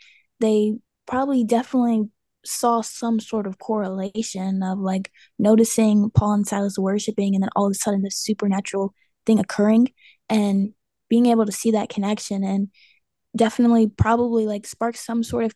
they 0.40 0.74
probably 1.06 1.44
definitely 1.44 2.10
saw 2.44 2.80
some 2.82 3.20
sort 3.20 3.46
of 3.46 3.58
correlation 3.58 4.62
of 4.62 4.78
like 4.78 5.10
noticing 5.38 6.10
Paul 6.10 6.34
and 6.34 6.46
Silas 6.46 6.78
worshiping 6.78 7.34
and 7.34 7.42
then 7.42 7.50
all 7.56 7.66
of 7.66 7.72
a 7.72 7.74
sudden 7.74 8.02
this 8.02 8.18
supernatural 8.18 8.94
thing 9.26 9.38
occurring 9.38 9.88
and 10.28 10.74
being 11.08 11.26
able 11.26 11.46
to 11.46 11.52
see 11.52 11.70
that 11.70 11.88
connection 11.88 12.44
and 12.44 12.68
definitely 13.36 13.88
probably 13.88 14.46
like 14.46 14.66
sparked 14.66 14.98
some 14.98 15.22
sort 15.22 15.44
of 15.44 15.54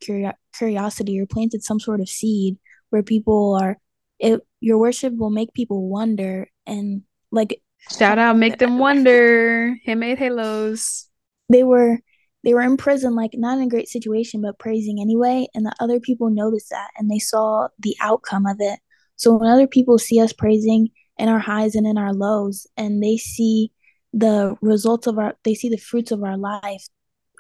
curiosity 0.53 1.21
or 1.21 1.27
planted 1.27 1.63
some 1.63 1.81
sort 1.81 2.01
of 2.01 2.09
seed 2.09 2.57
where 2.91 3.03
people 3.03 3.59
are 3.61 3.79
it 4.19 4.41
your 4.61 4.79
worship 4.79 5.15
will 5.17 5.31
make 5.31 5.53
people 5.55 5.89
wonder 5.89 6.49
and 6.67 7.03
like 7.31 7.61
shout 7.91 8.19
out 8.19 8.37
make 8.37 8.59
them 8.59 8.79
wonder. 8.87 9.77
Handmade 9.85 10.19
halos. 10.19 11.07
They 11.49 11.65
were 11.65 11.99
they 12.45 12.55
were 12.55 12.63
in 12.63 12.77
prison 12.77 13.15
like 13.15 13.33
not 13.35 13.59
in 13.59 13.65
a 13.65 13.69
great 13.69 13.89
situation 13.89 14.43
but 14.43 14.59
praising 14.59 15.01
anyway 15.01 15.47
and 15.55 15.67
the 15.67 15.75
other 15.81 16.01
people 16.01 16.31
noticed 16.31 16.71
that 16.71 16.89
and 16.97 17.11
they 17.11 17.19
saw 17.19 17.69
the 17.79 17.97
outcome 18.01 18.47
of 18.47 18.57
it. 18.61 18.79
So 19.17 19.37
when 19.37 19.51
other 19.51 19.67
people 19.67 19.99
see 19.99 20.21
us 20.21 20.33
praising 20.33 20.91
in 21.19 21.29
our 21.29 21.41
highs 21.41 21.75
and 21.75 21.87
in 21.87 21.99
our 21.99 22.13
lows 22.13 22.67
and 22.77 23.03
they 23.03 23.17
see 23.17 23.73
the 24.13 24.57
results 24.63 25.07
of 25.07 25.19
our 25.19 25.35
they 25.45 25.55
see 25.55 25.69
the 25.69 25.77
fruits 25.77 26.11
of 26.11 26.23
our 26.23 26.39
life 26.39 26.87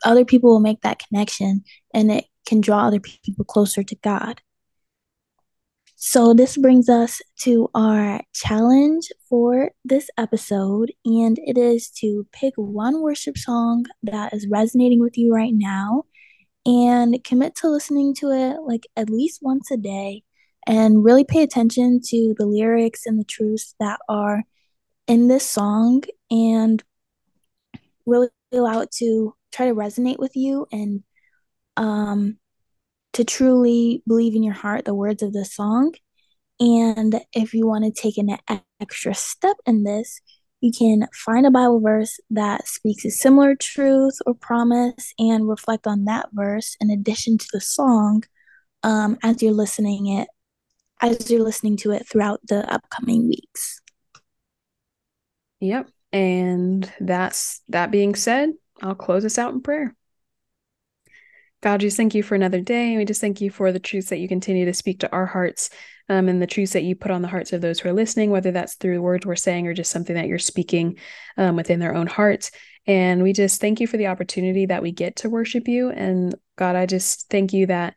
other 0.05 0.25
people 0.25 0.51
will 0.51 0.61
make 0.61 0.81
that 0.83 0.99
connection 0.99 1.63
and 1.95 2.11
it 2.11 2.27
can 2.47 2.61
draw 2.61 2.87
other 2.87 3.01
people 3.01 3.45
closer 3.45 3.83
to 3.83 3.97
god 3.97 4.41
so, 6.01 6.33
this 6.33 6.57
brings 6.57 6.89
us 6.89 7.21
to 7.41 7.69
our 7.75 8.21
challenge 8.33 9.09
for 9.29 9.73
this 9.85 10.09
episode, 10.17 10.93
and 11.05 11.37
it 11.43 11.59
is 11.59 11.91
to 11.99 12.25
pick 12.31 12.55
one 12.57 13.03
worship 13.03 13.37
song 13.37 13.85
that 14.05 14.33
is 14.33 14.47
resonating 14.49 15.01
with 15.01 15.19
you 15.19 15.35
right 15.35 15.53
now 15.53 16.05
and 16.65 17.25
commit 17.25 17.57
to 17.57 17.69
listening 17.69 18.15
to 18.15 18.31
it 18.31 18.59
like 18.63 18.87
at 18.97 19.11
least 19.11 19.41
once 19.43 19.73
a 19.73 19.77
day 19.77 20.23
and 20.69 21.03
really 21.03 21.25
pay 21.25 21.43
attention 21.43 22.01
to 22.05 22.33
the 22.39 22.47
lyrics 22.47 23.05
and 23.05 23.19
the 23.19 23.25
truths 23.25 23.75
that 23.81 23.99
are 24.09 24.45
in 25.09 25.27
this 25.27 25.49
song 25.49 26.03
and 26.31 26.85
really 28.07 28.29
allow 28.53 28.83
it 28.83 28.93
to 28.93 29.35
try 29.51 29.67
to 29.67 29.75
resonate 29.75 30.21
with 30.21 30.37
you 30.37 30.65
and 30.71 31.03
um 31.77 32.39
to 33.15 33.25
truly 33.25 34.03
believe 34.07 34.35
in 34.35 34.43
your 34.43 34.55
heart 34.55 34.85
the 34.85 34.95
words 34.95 35.23
of 35.23 35.33
the 35.33 35.45
song. 35.45 35.95
And 36.61 37.21
if 37.33 37.55
you 37.55 37.67
want 37.67 37.85
to 37.85 38.01
take 38.03 38.19
an 38.19 38.37
extra 38.81 39.15
step 39.15 39.57
in 39.67 39.85
this, 39.85 40.21
you 40.61 40.73
can 40.77 41.07
find 41.15 41.47
a 41.47 41.51
Bible 41.51 41.81
verse 41.81 42.19
that 42.31 42.67
speaks 42.67 43.05
a 43.05 43.11
similar 43.11 43.55
truth 43.55 44.19
or 44.27 44.35
promise 44.35 45.13
and 45.19 45.49
reflect 45.49 45.87
on 45.87 46.05
that 46.05 46.29
verse 46.33 46.77
in 46.81 46.91
addition 46.91 47.39
to 47.39 47.47
the 47.53 47.61
song 47.61 48.25
um, 48.83 49.19
as 49.23 49.41
you're 49.41 49.53
listening 49.53 50.09
it 50.09 50.29
as 51.01 51.31
you're 51.31 51.43
listening 51.43 51.77
to 51.77 51.93
it 51.93 52.09
throughout 52.09 52.41
the 52.47 52.71
upcoming 52.73 53.29
weeks. 53.29 53.81
Yep. 55.61 55.89
And 56.13 56.91
that's 57.01 57.61
that 57.69 57.91
being 57.91 58.15
said, 58.15 58.51
I'll 58.83 58.95
close 58.95 59.25
us 59.25 59.39
out 59.39 59.53
in 59.53 59.61
prayer. 59.61 59.95
God, 61.61 61.81
just 61.81 61.97
thank 61.97 62.15
you 62.15 62.23
for 62.23 62.35
another 62.35 62.61
day. 62.61 62.97
We 62.97 63.05
just 63.05 63.21
thank 63.21 63.41
you 63.41 63.51
for 63.51 63.73
the 63.73 63.81
truths 63.81 64.11
that 64.11 64.19
you 64.19 64.29
continue 64.29 64.65
to 64.65 64.75
speak 64.75 65.01
to 65.01 65.13
our 65.13 65.27
hearts 65.27 65.71
um, 66.09 66.29
and 66.29 66.41
the 66.41 66.47
truths 66.47 66.73
that 66.73 66.85
you 66.85 66.95
put 66.95 67.11
on 67.11 67.21
the 67.21 67.29
hearts 67.29 67.53
of 67.53 67.61
those 67.61 67.81
who 67.81 67.89
are 67.89 67.95
listening, 67.95 68.31
whether 68.31 68.53
that's 68.53 68.77
through 68.77 69.03
words 69.03 69.27
we're 69.27 69.37
saying 69.37 69.67
or 69.67 69.75
just 69.75 69.91
something 69.91 70.15
that 70.15 70.29
you're 70.29 70.39
speaking 70.39 70.99
um, 71.37 71.57
within 71.57 71.81
their 71.81 71.95
own 71.95 72.07
hearts. 72.07 72.53
And 72.87 73.23
we 73.23 73.33
just 73.33 73.61
thank 73.61 73.81
you 73.81 73.87
for 73.87 73.97
the 73.97 74.07
opportunity 74.07 74.67
that 74.67 74.83
we 74.83 74.93
get 74.93 75.17
to 75.17 75.31
worship 75.31 75.67
you. 75.67 75.91
And 75.91 76.35
God, 76.57 76.77
I 76.77 76.87
just 76.87 77.29
thank 77.29 77.53
you 77.53 77.67
that 77.67 77.95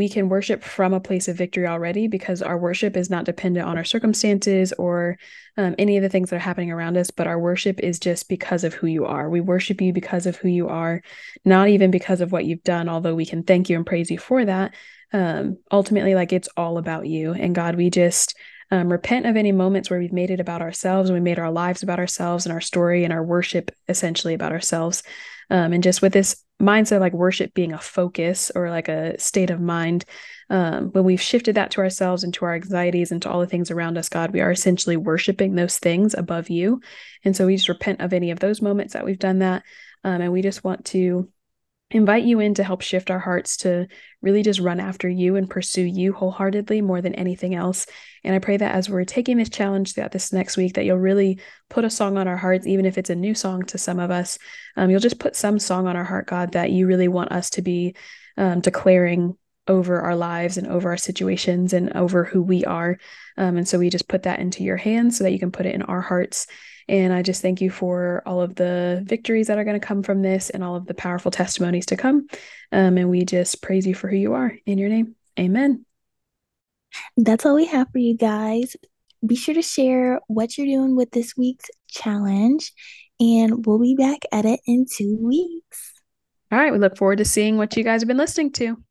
we 0.00 0.08
can 0.08 0.30
worship 0.30 0.64
from 0.64 0.94
a 0.94 0.98
place 0.98 1.28
of 1.28 1.36
victory 1.36 1.66
already 1.66 2.08
because 2.08 2.40
our 2.40 2.56
worship 2.56 2.96
is 2.96 3.10
not 3.10 3.26
dependent 3.26 3.66
on 3.66 3.76
our 3.76 3.84
circumstances 3.84 4.72
or 4.78 5.18
um, 5.58 5.74
any 5.78 5.98
of 5.98 6.02
the 6.02 6.08
things 6.08 6.30
that 6.30 6.36
are 6.36 6.38
happening 6.38 6.70
around 6.70 6.96
us, 6.96 7.10
but 7.10 7.26
our 7.26 7.38
worship 7.38 7.78
is 7.80 7.98
just 7.98 8.26
because 8.26 8.64
of 8.64 8.72
who 8.72 8.86
you 8.86 9.04
are. 9.04 9.28
We 9.28 9.42
worship 9.42 9.78
you 9.82 9.92
because 9.92 10.24
of 10.24 10.36
who 10.36 10.48
you 10.48 10.68
are, 10.68 11.02
not 11.44 11.68
even 11.68 11.90
because 11.90 12.22
of 12.22 12.32
what 12.32 12.46
you've 12.46 12.62
done, 12.62 12.88
although 12.88 13.14
we 13.14 13.26
can 13.26 13.42
thank 13.42 13.68
you 13.68 13.76
and 13.76 13.84
praise 13.84 14.10
you 14.10 14.16
for 14.16 14.42
that. 14.42 14.72
Um, 15.12 15.58
ultimately, 15.70 16.14
like 16.14 16.32
it's 16.32 16.48
all 16.56 16.78
about 16.78 17.06
you. 17.06 17.34
And 17.34 17.54
God, 17.54 17.74
we 17.74 17.90
just 17.90 18.34
um, 18.70 18.90
repent 18.90 19.26
of 19.26 19.36
any 19.36 19.52
moments 19.52 19.90
where 19.90 20.00
we've 20.00 20.14
made 20.14 20.30
it 20.30 20.40
about 20.40 20.62
ourselves 20.62 21.10
and 21.10 21.18
we 21.18 21.22
made 21.22 21.38
our 21.38 21.52
lives 21.52 21.82
about 21.82 21.98
ourselves 21.98 22.46
and 22.46 22.54
our 22.54 22.62
story 22.62 23.04
and 23.04 23.12
our 23.12 23.22
worship 23.22 23.70
essentially 23.86 24.32
about 24.32 24.52
ourselves. 24.52 25.02
Um, 25.50 25.74
and 25.74 25.82
just 25.82 26.00
with 26.00 26.14
this 26.14 26.42
mindset, 26.60 27.00
like 27.00 27.12
worship 27.12 27.54
being 27.54 27.72
a 27.72 27.78
focus 27.78 28.50
or 28.54 28.70
like 28.70 28.88
a 28.88 29.18
state 29.18 29.50
of 29.50 29.60
mind, 29.60 30.04
um, 30.50 30.90
when 30.92 31.04
we've 31.04 31.20
shifted 31.20 31.54
that 31.54 31.70
to 31.72 31.80
ourselves 31.80 32.24
and 32.24 32.34
to 32.34 32.44
our 32.44 32.54
anxieties 32.54 33.12
and 33.12 33.22
to 33.22 33.30
all 33.30 33.40
the 33.40 33.46
things 33.46 33.70
around 33.70 33.96
us, 33.96 34.08
God, 34.08 34.32
we 34.32 34.40
are 34.40 34.50
essentially 34.50 34.96
worshiping 34.96 35.54
those 35.54 35.78
things 35.78 36.14
above 36.14 36.50
you. 36.50 36.80
And 37.24 37.36
so 37.36 37.46
we 37.46 37.56
just 37.56 37.68
repent 37.68 38.00
of 38.00 38.12
any 38.12 38.30
of 38.30 38.40
those 38.40 38.60
moments 38.60 38.94
that 38.94 39.04
we've 39.04 39.18
done 39.18 39.38
that. 39.40 39.62
Um, 40.02 40.20
and 40.20 40.32
we 40.32 40.42
just 40.42 40.64
want 40.64 40.84
to 40.86 41.28
invite 41.90 42.24
you 42.24 42.38
in 42.38 42.54
to 42.54 42.64
help 42.64 42.82
shift 42.82 43.10
our 43.10 43.18
hearts 43.18 43.56
to 43.58 43.88
really 44.22 44.42
just 44.42 44.60
run 44.60 44.78
after 44.78 45.08
you 45.08 45.36
and 45.36 45.50
pursue 45.50 45.82
you 45.82 46.12
wholeheartedly 46.12 46.82
more 46.82 47.00
than 47.00 47.14
anything 47.14 47.54
else. 47.54 47.86
And 48.22 48.34
I 48.34 48.38
pray 48.38 48.56
that 48.56 48.74
as 48.74 48.88
we're 48.88 49.04
taking 49.04 49.38
this 49.38 49.48
challenge 49.48 49.94
throughout 49.94 50.12
this 50.12 50.32
next 50.32 50.56
week, 50.56 50.74
that 50.74 50.84
you'll 50.84 50.98
really 50.98 51.40
put 51.68 51.84
a 51.84 51.90
song 51.90 52.16
on 52.16 52.28
our 52.28 52.36
hearts, 52.36 52.66
even 52.66 52.86
if 52.86 52.96
it's 52.96 53.10
a 53.10 53.14
new 53.14 53.34
song 53.34 53.64
to 53.66 53.78
some 53.78 53.98
of 53.98 54.10
us. 54.10 54.38
Um, 54.76 54.90
you'll 54.90 55.00
just 55.00 55.18
put 55.18 55.34
some 55.34 55.58
song 55.58 55.86
on 55.86 55.96
our 55.96 56.04
heart, 56.04 56.26
God, 56.26 56.52
that 56.52 56.70
you 56.70 56.86
really 56.86 57.08
want 57.08 57.32
us 57.32 57.50
to 57.50 57.62
be 57.62 57.96
um, 58.36 58.60
declaring 58.60 59.36
over 59.66 60.00
our 60.00 60.16
lives 60.16 60.56
and 60.56 60.66
over 60.66 60.90
our 60.90 60.96
situations 60.96 61.72
and 61.72 61.92
over 61.96 62.24
who 62.24 62.42
we 62.42 62.64
are. 62.64 62.98
Um, 63.36 63.56
and 63.56 63.66
so 63.66 63.78
we 63.78 63.90
just 63.90 64.08
put 64.08 64.24
that 64.24 64.40
into 64.40 64.62
your 64.62 64.76
hands 64.76 65.18
so 65.18 65.24
that 65.24 65.32
you 65.32 65.38
can 65.38 65.52
put 65.52 65.66
it 65.66 65.74
in 65.74 65.82
our 65.82 66.00
hearts 66.00 66.46
and 66.88 67.12
I 67.12 67.22
just 67.22 67.42
thank 67.42 67.60
you 67.60 67.70
for 67.70 68.22
all 68.26 68.40
of 68.40 68.54
the 68.54 69.02
victories 69.04 69.46
that 69.48 69.58
are 69.58 69.64
going 69.64 69.78
to 69.78 69.86
come 69.86 70.02
from 70.02 70.22
this 70.22 70.50
and 70.50 70.62
all 70.64 70.76
of 70.76 70.86
the 70.86 70.94
powerful 70.94 71.30
testimonies 71.30 71.86
to 71.86 71.96
come. 71.96 72.26
Um, 72.72 72.98
and 72.98 73.10
we 73.10 73.24
just 73.24 73.62
praise 73.62 73.86
you 73.86 73.94
for 73.94 74.08
who 74.08 74.16
you 74.16 74.34
are. 74.34 74.56
In 74.66 74.78
your 74.78 74.88
name, 74.88 75.14
amen. 75.38 75.84
That's 77.16 77.46
all 77.46 77.54
we 77.54 77.66
have 77.66 77.88
for 77.92 77.98
you 77.98 78.16
guys. 78.16 78.76
Be 79.24 79.36
sure 79.36 79.54
to 79.54 79.62
share 79.62 80.20
what 80.28 80.56
you're 80.56 80.66
doing 80.66 80.96
with 80.96 81.10
this 81.10 81.36
week's 81.36 81.68
challenge, 81.88 82.72
and 83.18 83.66
we'll 83.66 83.78
be 83.78 83.94
back 83.94 84.20
at 84.32 84.46
it 84.46 84.60
in 84.66 84.86
two 84.90 85.16
weeks. 85.20 85.92
All 86.50 86.58
right. 86.58 86.72
We 86.72 86.78
look 86.78 86.96
forward 86.96 87.18
to 87.18 87.24
seeing 87.24 87.56
what 87.56 87.76
you 87.76 87.84
guys 87.84 88.00
have 88.00 88.08
been 88.08 88.16
listening 88.16 88.50
to. 88.52 88.82